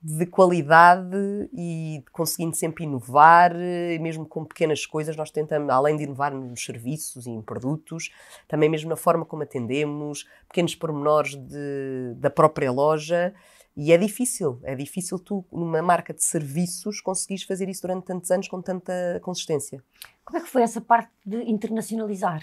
[0.00, 1.16] de qualidade
[1.52, 3.52] e conseguindo sempre inovar,
[4.00, 8.10] mesmo com pequenas coisas, nós tentamos, além de inovar nos serviços e em produtos,
[8.46, 13.34] também mesmo na forma como atendemos, pequenos pormenores de, da própria loja.
[13.76, 18.30] E é difícil, é difícil tu, numa marca de serviços, conseguires fazer isso durante tantos
[18.30, 19.82] anos com tanta consistência.
[20.24, 22.42] Como é que foi essa parte de internacionalizar?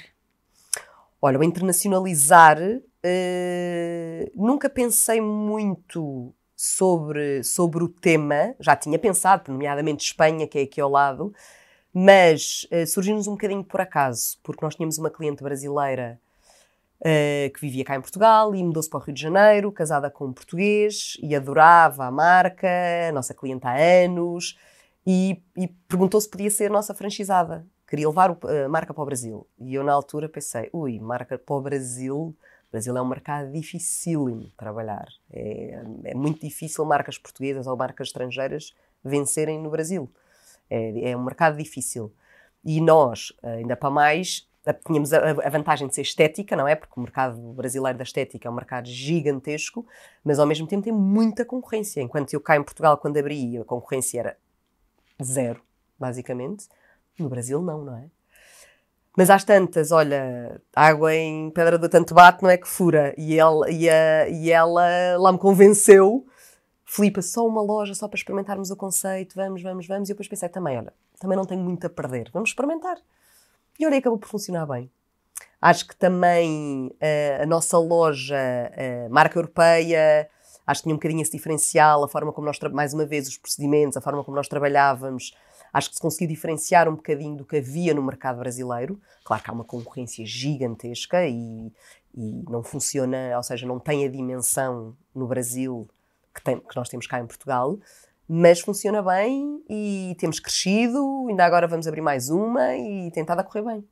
[1.22, 2.82] Olha, o internacionalizar, uh,
[4.36, 10.80] nunca pensei muito sobre, sobre o tema, já tinha pensado, nomeadamente Espanha, que é aqui
[10.80, 11.34] ao lado,
[11.94, 16.20] mas uh, surgiu-nos um bocadinho por acaso, porque nós tínhamos uma cliente brasileira
[17.02, 20.28] uh, que vivia cá em Portugal e mudou-se para o Rio de Janeiro, casada com
[20.28, 22.68] um português, e adorava a marca,
[23.10, 24.58] a nossa cliente há anos,
[25.06, 27.66] e, e perguntou se podia ser nossa franchisada.
[27.88, 29.48] Queria levar a marca para o Brasil.
[29.60, 32.36] E eu, na altura, pensei: ui, marca para o Brasil
[32.76, 35.08] Brasil é um mercado dificílimo de trabalhar.
[35.32, 40.12] É, é, muito difícil marcas portuguesas ou marcas estrangeiras vencerem no Brasil.
[40.70, 42.12] É, é um mercado difícil.
[42.66, 44.50] E nós, ainda para mais,
[44.86, 46.76] tínhamos a, vantagem de ser estética, não é?
[46.76, 49.86] Porque o mercado brasileiro da estética é um mercado gigantesco,
[50.22, 52.02] mas ao mesmo tempo tem muita concorrência.
[52.02, 54.38] Enquanto eu cá em Portugal, quando abri, a concorrência era
[55.24, 55.62] zero,
[55.98, 56.68] basicamente.
[57.18, 58.10] No Brasil, não, não é?
[59.18, 63.14] Mas às tantas, olha, água em pedra do tanto bate, não é que fura.
[63.18, 66.26] E ela, e, a, e ela lá me convenceu.
[66.86, 70.10] Filipa, só uma loja, só para experimentarmos o conceito, vamos, vamos, vamos.
[70.10, 72.98] E eu depois pensei também, olha, também não tenho muito a perder, vamos experimentar.
[73.80, 74.90] E olha, acabou por funcionar bem.
[75.62, 80.30] Acho que também uh, a nossa loja, uh, marca europeia,
[80.68, 83.38] acho que tinha um bocadinho esse diferencial, a forma como nós, mais uma vez, os
[83.38, 85.34] procedimentos, a forma como nós trabalhávamos,
[85.76, 88.98] Acho que se conseguiu diferenciar um bocadinho do que havia no mercado brasileiro.
[89.26, 91.70] Claro que há uma concorrência gigantesca e,
[92.16, 95.86] e não funciona, ou seja, não tem a dimensão no Brasil
[96.34, 97.78] que, tem, que nós temos cá em Portugal,
[98.26, 101.26] mas funciona bem e temos crescido.
[101.28, 103.86] Ainda agora vamos abrir mais uma e estado a correr bem.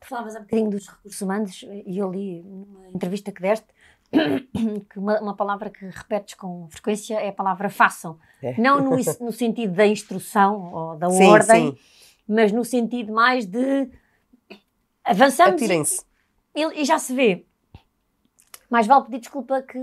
[0.00, 3.68] Tu falavas um bocadinho dos recursos humanos e eu li numa entrevista que deste
[4.90, 8.18] que uma, uma, palavra que repetes com frequência é a palavra façam.
[8.42, 8.60] É.
[8.60, 11.78] Não no, no, sentido da instrução ou da sim, ordem, sim.
[12.26, 13.88] mas no sentido mais de
[15.04, 15.62] avançamos
[16.54, 17.46] e, e, já se vê.
[18.68, 19.78] Mais vale pedir desculpa que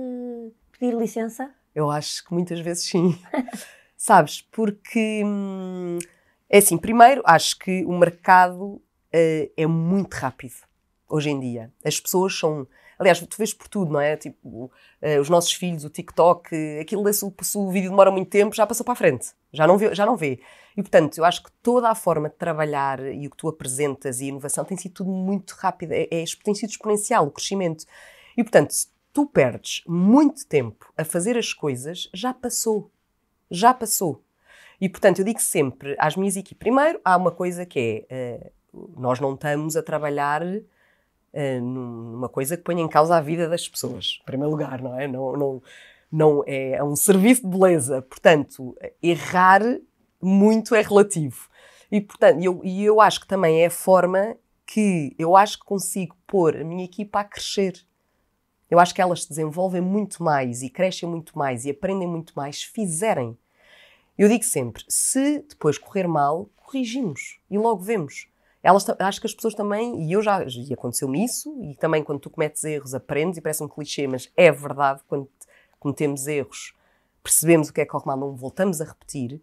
[0.72, 1.50] pedir licença?
[1.74, 3.18] Eu acho que muitas vezes sim.
[3.96, 5.98] Sabes, porque hum,
[6.50, 10.54] é assim, primeiro acho que o mercado uh, é muito rápido
[11.10, 11.72] hoje em dia.
[11.84, 12.68] As pessoas são
[13.00, 14.18] Aliás, tu vês por tudo, não é?
[14.18, 18.56] Tipo, uh, os nossos filhos, o TikTok, aquilo, se, se o vídeo demora muito tempo,
[18.56, 19.30] já passou para a frente.
[19.54, 20.40] Já não, vê, já não vê.
[20.76, 24.20] E, portanto, eu acho que toda a forma de trabalhar e o que tu apresentas
[24.20, 25.92] e a inovação tem sido tudo muito rápido.
[25.92, 27.86] É, é, tem sido exponencial o crescimento.
[28.36, 32.92] E, portanto, se tu perdes muito tempo a fazer as coisas, já passou.
[33.50, 34.24] Já passou.
[34.80, 38.94] E, portanto, eu digo sempre às minhas equipes, primeiro, há uma coisa que é, uh,
[39.00, 40.44] nós não estamos a trabalhar
[41.38, 45.00] uh, numa coisa que ponha em causa a vida das pessoas, em primeiro lugar, não
[45.00, 45.08] é?
[45.08, 45.63] Não, não,
[46.12, 48.02] não é, é um serviço de beleza.
[48.02, 49.62] Portanto, errar
[50.21, 51.47] muito é relativo.
[51.91, 55.65] E, portanto, eu, e eu acho que também é a forma que eu acho que
[55.65, 57.80] consigo pôr a minha equipa a crescer.
[58.69, 62.34] Eu acho que elas se desenvolvem muito mais e crescem muito mais e aprendem muito
[62.36, 63.38] mais se fizerem.
[64.17, 68.28] Eu digo sempre: se depois correr mal, corrigimos e logo vemos
[68.63, 72.20] elas, acho que as pessoas também, e eu já, e aconteceu-me isso, e também quando
[72.20, 75.30] tu cometes erros aprendes, e parece um clichê, mas é verdade, quando
[75.80, 76.74] cometemos erros,
[77.24, 79.41] percebemos o que é que corre mal, não voltamos a repetir.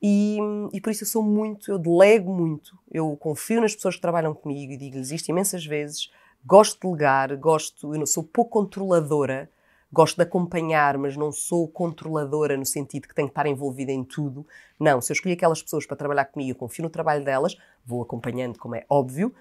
[0.00, 0.38] E,
[0.72, 4.34] e, por isso eu sou muito, eu delego muito, eu confio nas pessoas que trabalham
[4.34, 6.10] comigo e digo-lhes isto imensas vezes,
[6.44, 9.50] gosto de delegar, gosto, eu sou pouco controladora,
[9.96, 14.04] gosto de acompanhar, mas não sou controladora no sentido que tenho que estar envolvida em
[14.04, 14.46] tudo.
[14.78, 18.02] Não, se eu escolhi aquelas pessoas para trabalhar comigo, eu confio no trabalho delas, vou
[18.02, 19.34] acompanhando, como é óbvio,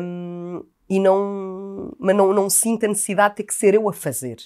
[0.00, 3.92] um, e não, mas não, não sinto a necessidade de ter que ser eu a
[3.92, 4.36] fazer.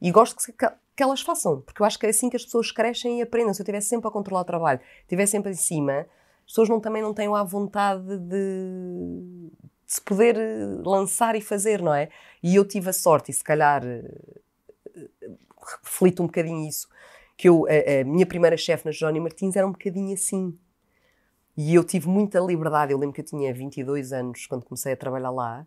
[0.00, 2.70] E gosto que, que elas façam, porque eu acho que é assim que as pessoas
[2.70, 3.54] crescem e aprendem.
[3.54, 6.00] Se eu estivesse sempre a controlar o trabalho, estivesse sempre em cima,
[6.44, 9.50] as pessoas não, também não têm a vontade de, de
[9.86, 10.36] se poder
[10.84, 12.10] lançar e fazer, não é?
[12.42, 13.82] E eu tive a sorte, e se calhar
[15.82, 16.88] reflito um bocadinho isso,
[17.36, 20.56] que eu, a, a minha primeira chefe na Johnny Martins era um bocadinho assim.
[21.56, 22.92] E eu tive muita liberdade.
[22.92, 25.66] Eu lembro que eu tinha 22 anos quando comecei a trabalhar lá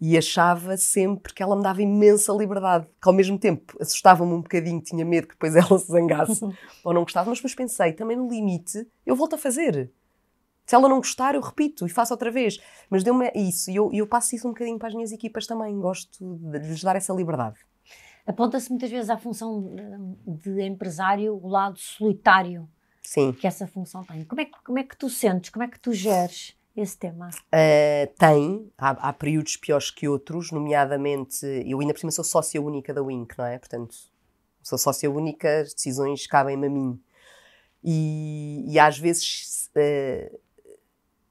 [0.00, 4.42] e achava sempre que ela me dava imensa liberdade, que ao mesmo tempo assustava-me um
[4.42, 6.44] bocadinho, tinha medo que depois ela se zangasse
[6.82, 9.90] ou não gostava, mas depois pensei, também no limite, eu volto a fazer.
[10.66, 12.58] Se ela não gostar, eu repito e faço outra vez.
[12.88, 15.78] Mas deu-me isso e eu, eu passo isso um bocadinho para as minhas equipas também,
[15.78, 17.58] gosto de lhes dar essa liberdade.
[18.26, 19.74] Aponta-se muitas vezes à função
[20.26, 22.68] de, de empresário o lado solitário
[23.02, 23.32] Sim.
[23.32, 24.24] que essa função tem.
[24.24, 27.28] Como é, que- como é que tu sentes, como é que tu geres esse tema?
[27.28, 32.60] Uh, tem, há, há períodos piores que outros, nomeadamente, eu ainda por cima sou sócia
[32.60, 33.58] única da Wink, não é?
[33.58, 33.94] Portanto,
[34.62, 37.00] sou sócia única, as decisões cabem-me a mim.
[37.82, 40.40] E, e às vezes uh,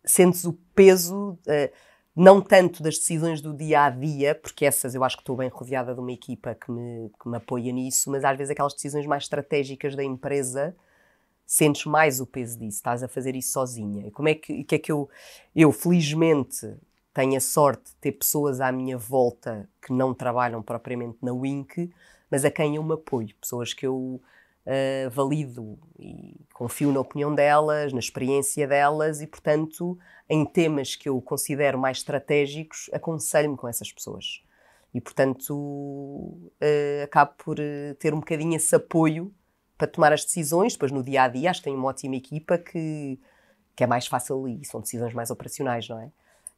[0.05, 1.73] sentes o peso, uh,
[2.15, 5.49] não tanto das decisões do dia a dia, porque essas eu acho que estou bem
[5.49, 9.05] rodeada de uma equipa que me, que me apoia nisso, mas às vezes aquelas decisões
[9.07, 10.75] mais estratégicas da empresa
[11.45, 14.07] sentes mais o peso disso, estás a fazer isso sozinha.
[14.07, 15.09] E como é que, que é que eu,
[15.55, 16.75] eu felizmente
[17.13, 21.91] tenho a sorte de ter pessoas à minha volta que não trabalham propriamente na Wink,
[22.29, 24.21] mas a quem eu me apoio, pessoas que eu
[24.65, 29.97] uh, valido e confio na opinião delas, na experiência delas e, portanto,
[30.29, 34.43] em temas que eu considero mais estratégicos, aconselho-me com essas pessoas.
[34.93, 39.33] E, portanto, uh, acabo por uh, ter um bocadinho esse apoio
[39.77, 42.57] para tomar as decisões, depois no dia a dia, acho que tenho uma ótima equipa
[42.57, 43.19] que,
[43.75, 46.11] que é mais fácil e são decisões mais operacionais, não é?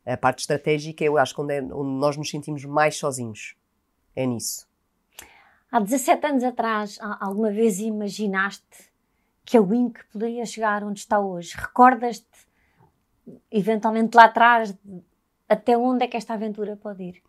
[0.06, 3.56] A parte estratégica, eu acho que onde, é, onde nós nos sentimos mais sozinhos.
[4.16, 4.68] É nisso.
[5.76, 8.64] Há 17 anos atrás, alguma vez imaginaste
[9.44, 11.54] que a Wink poderia chegar onde está hoje?
[11.54, 12.26] Recordas-te,
[13.52, 14.74] eventualmente lá atrás,
[15.50, 17.22] até onde é que esta aventura pode ir?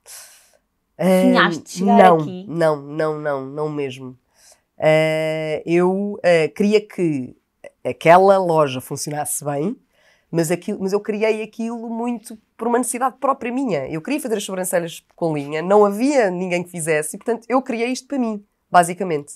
[0.97, 2.47] Sonhaste chegar não, aqui?
[2.47, 4.17] Não, não, não, não mesmo.
[4.79, 7.37] Ah, eu ah, queria que
[7.85, 9.77] aquela loja funcionasse bem,
[10.31, 13.87] mas, aquilo, mas eu criei aquilo muito por uma necessidade própria minha.
[13.89, 17.63] Eu queria fazer as sobrancelhas com linha, não havia ninguém que fizesse, e portanto eu
[17.63, 19.35] criei isto para mim, basicamente.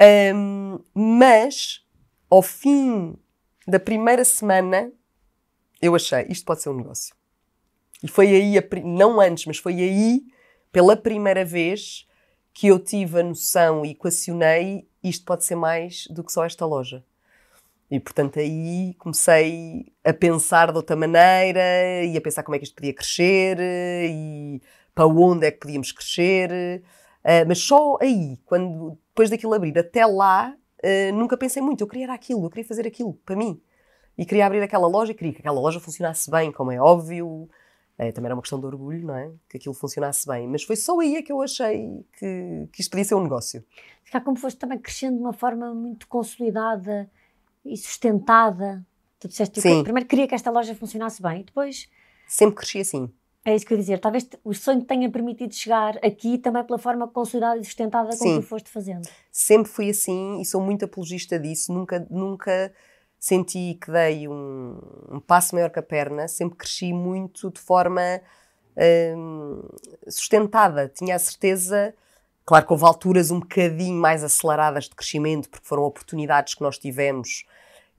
[0.00, 1.84] Ahm, mas,
[2.30, 3.16] ao fim
[3.66, 4.90] da primeira semana,
[5.82, 7.14] eu achei, isto pode ser um negócio.
[8.02, 10.22] E foi aí, a não antes, mas foi aí,
[10.72, 12.06] pela primeira vez,
[12.52, 16.66] que eu tive a noção e equacionei isto pode ser mais do que só esta
[16.66, 17.04] loja.
[17.90, 22.64] E portanto aí comecei a pensar de outra maneira e a pensar como é que
[22.64, 24.62] isto podia crescer e
[24.94, 26.82] para onde é que podíamos crescer.
[27.24, 31.82] eh, mas só aí, quando depois daquilo abrir, até lá, eh, nunca pensei muito.
[31.82, 33.60] Eu queria era aquilo, eu queria fazer aquilo para mim.
[34.16, 37.48] E queria abrir aquela loja e queria que aquela loja funcionasse bem, como é óbvio.
[37.98, 39.30] Eh, também era uma questão de orgulho, não é?
[39.48, 40.46] Que aquilo funcionasse bem.
[40.48, 43.64] Mas foi só aí é que eu achei que, que isto podia ser um negócio.
[44.10, 47.10] Calhar como foste também crescendo de uma forma muito consolidada
[47.64, 48.84] e sustentada.
[49.18, 49.82] Tu disseste, Sim.
[49.82, 51.88] primeiro queria que esta loja funcionasse bem, e depois
[52.30, 53.12] Sempre cresci assim.
[53.44, 53.98] É isso que eu ia dizer.
[53.98, 58.40] Talvez o sonho te tenha permitido chegar aqui também pela forma consolidada e sustentada como
[58.40, 59.08] tu foste fazendo.
[59.32, 61.72] Sempre fui assim e sou muito apologista disso.
[61.72, 62.72] Nunca, nunca
[63.18, 64.78] senti que dei um,
[65.10, 66.28] um passo maior que a perna.
[66.28, 68.20] Sempre cresci muito de forma
[69.16, 69.62] hum,
[70.06, 70.88] sustentada.
[70.88, 71.92] Tinha a certeza.
[72.44, 76.78] Claro que houve alturas um bocadinho mais aceleradas de crescimento, porque foram oportunidades que nós
[76.78, 77.44] tivemos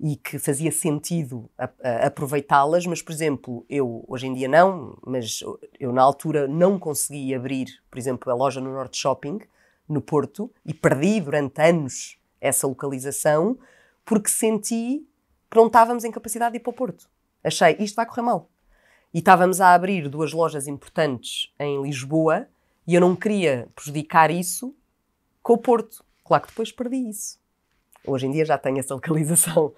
[0.03, 1.47] e que fazia sentido
[2.03, 5.41] aproveitá-las, mas, por exemplo, eu hoje em dia não, mas
[5.79, 9.39] eu na altura não consegui abrir, por exemplo, a loja no Norte Shopping,
[9.87, 13.59] no Porto, e perdi durante anos essa localização,
[14.03, 15.05] porque senti
[15.49, 17.07] que não estávamos em capacidade de ir para o Porto.
[17.43, 18.49] Achei, isto vai correr mal.
[19.13, 22.47] E estávamos a abrir duas lojas importantes em Lisboa,
[22.87, 24.75] e eu não queria prejudicar isso
[25.43, 26.03] com o Porto.
[26.23, 27.40] Claro que depois perdi isso.
[28.05, 29.73] Hoje em dia já tenho essa localização.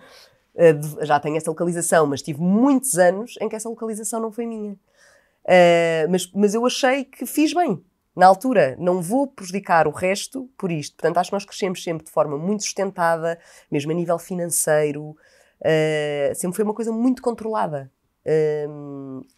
[0.56, 4.46] eh, Já tenho essa localização, mas tive muitos anos em que essa localização não foi
[4.46, 4.76] minha.
[5.46, 7.84] Eh, mas, mas eu achei que fiz bem.
[8.16, 10.96] Na altura, não vou prejudicar o resto por isto.
[10.96, 13.40] Portanto, acho que nós crescemos sempre de forma muito sustentada,
[13.72, 15.16] mesmo a nível financeiro.
[15.62, 17.92] Eh, sempre foi uma coisa muito controlada.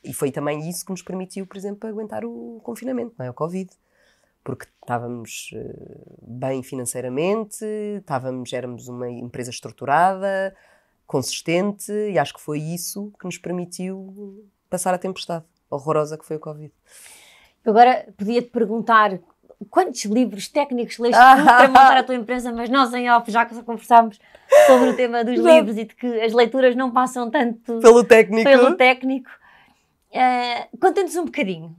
[0.03, 3.29] E foi também isso que nos permitiu, por exemplo, aguentar o confinamento, não é?
[3.29, 3.69] O Covid.
[4.45, 5.73] Porque estávamos eh,
[6.21, 7.65] bem financeiramente,
[7.99, 10.55] estávamos, éramos uma empresa estruturada,
[11.07, 16.35] consistente, e acho que foi isso que nos permitiu passar a tempestade horrorosa que foi
[16.37, 16.71] o Covid.
[17.65, 19.17] Agora podia-te perguntar
[19.71, 23.47] quantos livros técnicos leste tu para montar a tua empresa, mas nós em off já
[23.47, 24.19] conversámos
[24.67, 25.55] sobre o tema dos Já.
[25.55, 28.43] livros e de que as leituras não passam tanto Pelo técnico.
[28.47, 29.31] pelo técnico.
[30.11, 31.75] Eh, Conta-nos um bocadinho.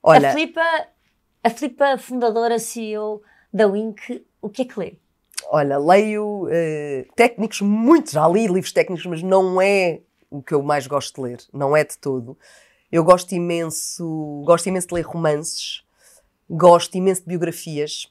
[0.00, 0.60] Olha, A Filipa,
[1.42, 4.94] a Filipa, fundadora CEO da Wink, o que é que lê?
[5.48, 10.00] Olha, leio eh, técnicos, muito, já li livros técnicos, mas não é
[10.30, 12.38] o que eu mais gosto de ler, não é de todo.
[12.90, 15.82] Eu gosto imenso, gosto imenso de ler romances,
[16.48, 18.10] gosto imenso de biografias.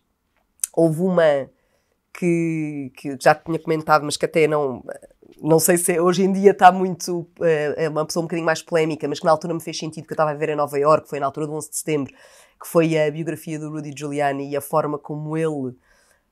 [0.74, 1.50] Houve uma
[2.14, 4.84] que, que já tinha comentado, mas que até não,
[5.42, 8.62] não sei se hoje em dia está muito, eh, é uma pessoa um bocadinho mais
[8.62, 10.78] polémica, mas que na altura me fez sentido, que eu estava a ver em Nova
[10.78, 12.14] Iorque, foi na altura do 11 de setembro,
[12.62, 15.76] que foi a biografia do Rudy Giuliani e a forma como ele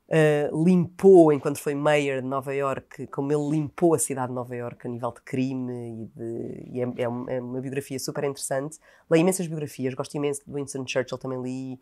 [0.10, 4.56] uh, limpou, enquanto foi mayor de Nova York, como ele limpou a cidade de Nova
[4.56, 8.24] York a nível de crime e, de, e é, é, uma, é, uma, biografia super
[8.24, 8.78] interessante.
[9.10, 11.80] Leio imensas biografias, gosto imenso de Winston Churchill, também li,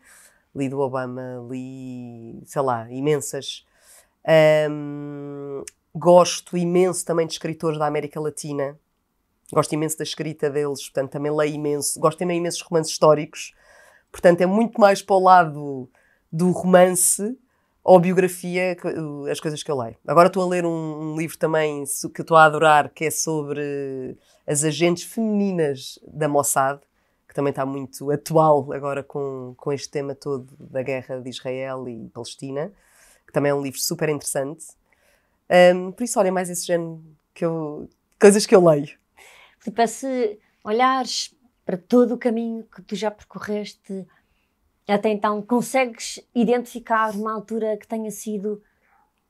[0.54, 3.66] li do Obama, li, sei lá, imensas.
[4.70, 5.62] Um,
[5.94, 8.78] gosto imenso também de escritores da América Latina,
[9.52, 13.54] gosto imenso da escrita deles, portanto também leio imenso, gosto também imenso de romances históricos,
[14.18, 15.88] portanto é muito mais para o lado
[16.30, 17.38] do romance
[17.84, 18.76] ou biografia,
[19.30, 19.96] as coisas que eu leio.
[20.06, 24.64] Agora estou a ler um, livro também que estou a adorar, que é sobre as
[24.64, 26.80] agentes femininas da Mossad,
[27.28, 31.88] que também está muito atual agora com, com este tema todo da guerra de Israel
[31.88, 32.72] e Palestina,
[33.24, 34.66] que também é um livro super interessante.
[35.74, 37.02] Um, por isso, olha, mais esse género
[37.32, 37.88] que eu,
[38.20, 38.98] coisas que eu leio.
[39.62, 41.34] Tipo, se olhares
[41.68, 44.06] para todo o caminho que tu já percorreste
[44.88, 48.62] até então, consegues identificar uma altura que tenha sido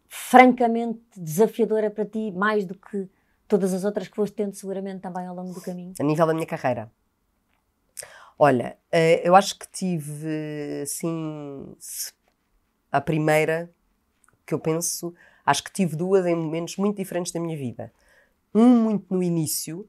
[0.06, 3.08] francamente desafiadora para ti, mais do que
[3.48, 5.94] todas as outras que foste tendo seguramente também ao longo do caminho?
[5.98, 6.88] A nível da minha carreira?
[8.38, 11.74] Olha, eh, eu acho que tive, assim,
[12.92, 13.68] a primeira
[14.46, 15.12] que eu penso,
[15.44, 17.92] acho que tive duas em momentos muito diferentes da minha vida.
[18.54, 19.88] Um muito no início,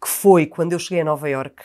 [0.00, 1.62] que foi quando eu cheguei a Nova York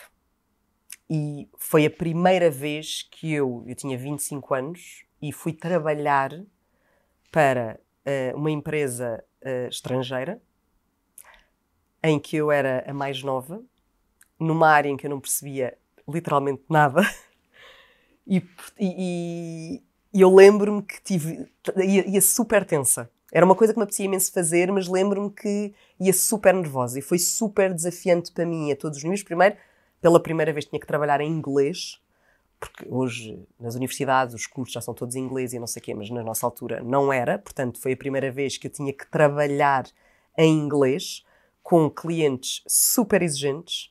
[1.08, 6.32] e foi a primeira vez que eu, eu tinha 25 anos e fui trabalhar
[7.30, 10.40] para uh, uma empresa uh, estrangeira
[12.02, 13.62] em que eu era a mais nova,
[14.38, 15.76] numa área em que eu não percebia
[16.08, 17.02] literalmente nada.
[18.26, 18.42] e,
[18.78, 21.48] e, e, eu lembro-me que tive.
[21.76, 23.08] Ia, ia, super tensa.
[23.32, 27.02] Era uma coisa que me apetecia imenso fazer, mas lembro-me que ia super nervosa e
[27.02, 29.22] foi super desafiante para mim a todos os níveis.
[29.22, 29.56] Primeiro,
[30.02, 31.98] pela primeira vez tinha que trabalhar em inglês,
[32.60, 35.82] porque hoje nas universidades os cursos já são todos em inglês e não sei o
[35.82, 38.92] quê, mas na nossa altura não era, portanto foi a primeira vez que eu tinha
[38.92, 39.86] que trabalhar
[40.36, 41.24] em inglês
[41.62, 43.90] com clientes super exigentes,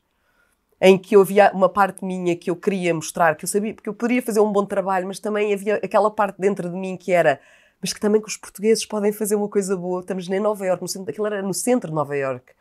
[0.79, 3.89] em que eu havia uma parte minha que eu queria mostrar, que eu sabia, porque
[3.89, 7.11] eu poderia fazer um bom trabalho, mas também havia aquela parte dentro de mim que
[7.11, 7.39] era,
[7.81, 10.81] mas que também que os portugueses podem fazer uma coisa boa, estamos em Nova York,
[10.81, 12.53] no centro, aquilo era no centro de Nova York.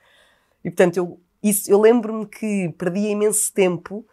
[0.64, 4.04] E portanto eu isso, eu lembro-me que perdia imenso tempo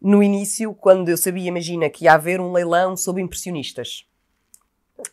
[0.00, 4.06] no início, quando eu sabia, imagina, que ia haver um leilão sobre impressionistas,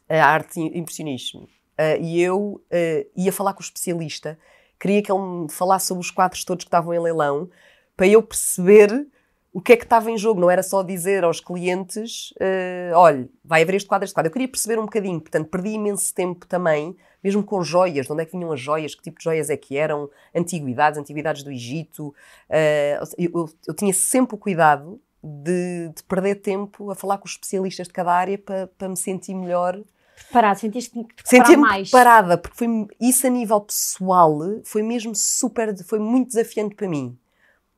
[0.10, 1.44] a arte impressionismo.
[1.80, 4.38] Uh, e eu uh, ia falar com o especialista,
[4.80, 7.50] queria que ele me falasse sobre os quadros todos que estavam em leilão,
[7.96, 9.08] para eu perceber
[9.54, 10.40] o que é que estava em jogo.
[10.40, 14.30] Não era só dizer aos clientes: uh, olha, vai haver este quadro, este quadro.
[14.30, 18.24] Eu queria perceber um bocadinho, portanto, perdi imenso tempo também, mesmo com joias, de onde
[18.24, 21.52] é que vinham as joias, que tipo de joias é que eram, antiguidades, antiguidades do
[21.52, 22.14] Egito.
[22.50, 27.26] Uh, eu, eu, eu, tinha sempre o cuidado de, de, perder tempo a falar com
[27.26, 29.80] os especialistas de cada área para, para me sentir melhor.
[30.16, 31.90] Preparada, sentiste que Senti-me mais.
[31.90, 32.68] preparada, porque foi,
[33.00, 37.18] isso a nível pessoal foi mesmo super, foi muito desafiante para mim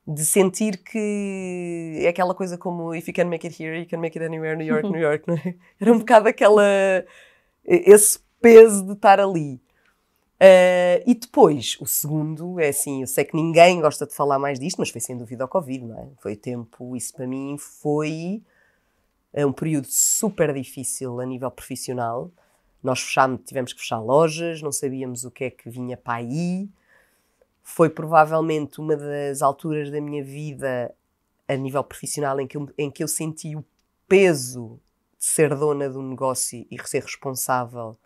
[0.09, 3.99] de sentir que é aquela coisa como if you can make it here, you can
[3.99, 5.55] make it anywhere, New York, New York, não é?
[5.79, 6.63] Era um bocado aquela,
[7.63, 9.61] esse peso de estar ali.
[10.41, 14.59] Uh, e depois, o segundo é assim, eu sei que ninguém gosta de falar mais
[14.59, 16.07] disto, mas foi sem dúvida o Covid, não é?
[16.19, 18.41] Foi tempo, isso para mim foi
[19.33, 22.31] eh, um período super difícil a nível profissional.
[22.81, 26.69] Nós fechámos, tivemos que fechar lojas, não sabíamos o que é que vinha para aí
[27.63, 30.93] foi provavelmente uma das alturas da minha vida
[31.47, 33.65] a nível profissional em que eu, em que eu senti o
[34.07, 34.79] peso
[35.17, 37.97] de ser dona do negócio e ser responsável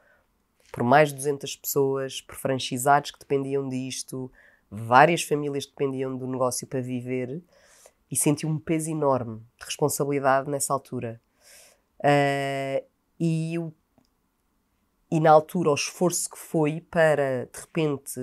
[0.73, 4.31] por mais de 200 pessoas, por franchisados que dependiam disto,
[4.71, 7.43] várias famílias que dependiam do negócio para viver
[8.09, 11.21] e senti um peso enorme de responsabilidade nessa altura.
[11.99, 12.83] Uh,
[13.19, 13.55] e,
[15.11, 18.19] e na altura o esforço que foi para de repente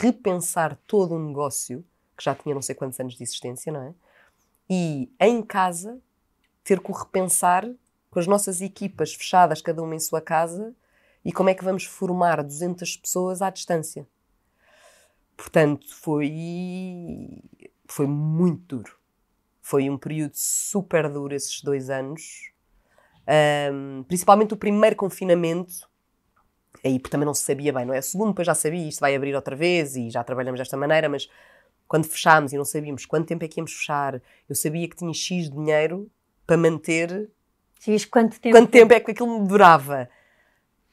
[0.00, 1.84] repensar todo um negócio
[2.16, 3.94] que já tinha não sei quantos anos de existência, não é?
[4.68, 6.00] E em casa
[6.62, 7.68] ter que o repensar
[8.10, 10.74] com as nossas equipas fechadas, cada uma em sua casa,
[11.24, 14.06] e como é que vamos formar 200 pessoas à distância.
[15.36, 17.42] Portanto, foi,
[17.86, 18.96] foi muito duro.
[19.60, 22.52] Foi um período super duro esses dois anos.
[23.72, 25.88] Um, principalmente o primeiro confinamento,
[26.84, 27.98] aí também não se sabia bem, não é?
[27.98, 31.08] O segundo depois já sabia, isto vai abrir outra vez e já trabalhamos desta maneira,
[31.08, 31.28] mas
[31.88, 35.12] quando fechámos e não sabíamos quanto tempo é que íamos fechar, eu sabia que tinha
[35.12, 36.10] X dinheiro
[36.46, 37.30] para manter.
[37.80, 38.56] X quanto tempo?
[38.56, 40.08] Quanto tempo é que aquilo me durava?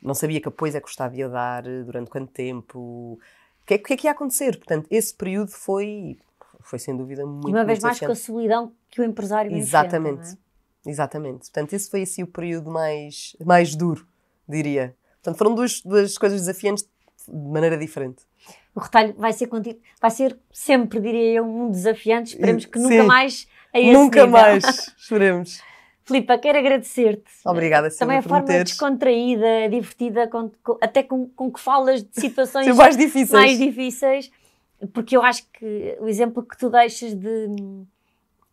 [0.02, 3.78] Não sabia que apoio é que gostava de dar, durante quanto tempo, o que, é,
[3.78, 4.58] que é que ia acontecer.
[4.58, 6.18] Portanto, esse período foi,
[6.62, 10.22] foi sem dúvida muito E uma vez mais com a solidão que o empresário Exatamente.
[10.22, 10.40] enfrenta,
[10.86, 11.40] Exatamente.
[11.52, 14.08] Portanto, esse foi assim o período mais, mais duro,
[14.48, 14.96] diria.
[15.22, 16.84] Portanto, foram duas, duas coisas desafiantes
[17.28, 18.24] de maneira diferente.
[18.74, 19.50] O retalho vai ser,
[20.02, 22.32] vai ser sempre, diria eu, um desafiante.
[22.36, 22.84] Esperemos que Sim.
[22.90, 24.32] nunca mais a esse Nunca nível.
[24.32, 24.64] mais,
[24.98, 25.62] esperemos.
[26.04, 27.24] Filipa, quero agradecer-te.
[27.46, 28.72] Obrigada, Também a Silvia, forma teres.
[28.72, 33.32] descontraída, divertida, com- com- até com, com que falas de situações mais difíceis.
[33.32, 34.32] mais difíceis,
[34.94, 37.48] porque eu acho que o exemplo que tu deixas de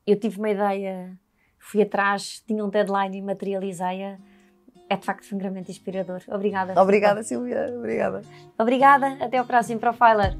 [0.07, 1.17] eu tive uma ideia,
[1.59, 4.19] fui atrás, tinha um deadline e materializei-a,
[4.89, 6.23] é de facto sangramente inspirador.
[6.29, 6.81] Obrigada.
[6.81, 7.67] Obrigada, Silvia.
[7.77, 8.23] Obrigada.
[8.59, 10.37] Obrigada, até ao próximo Profiler.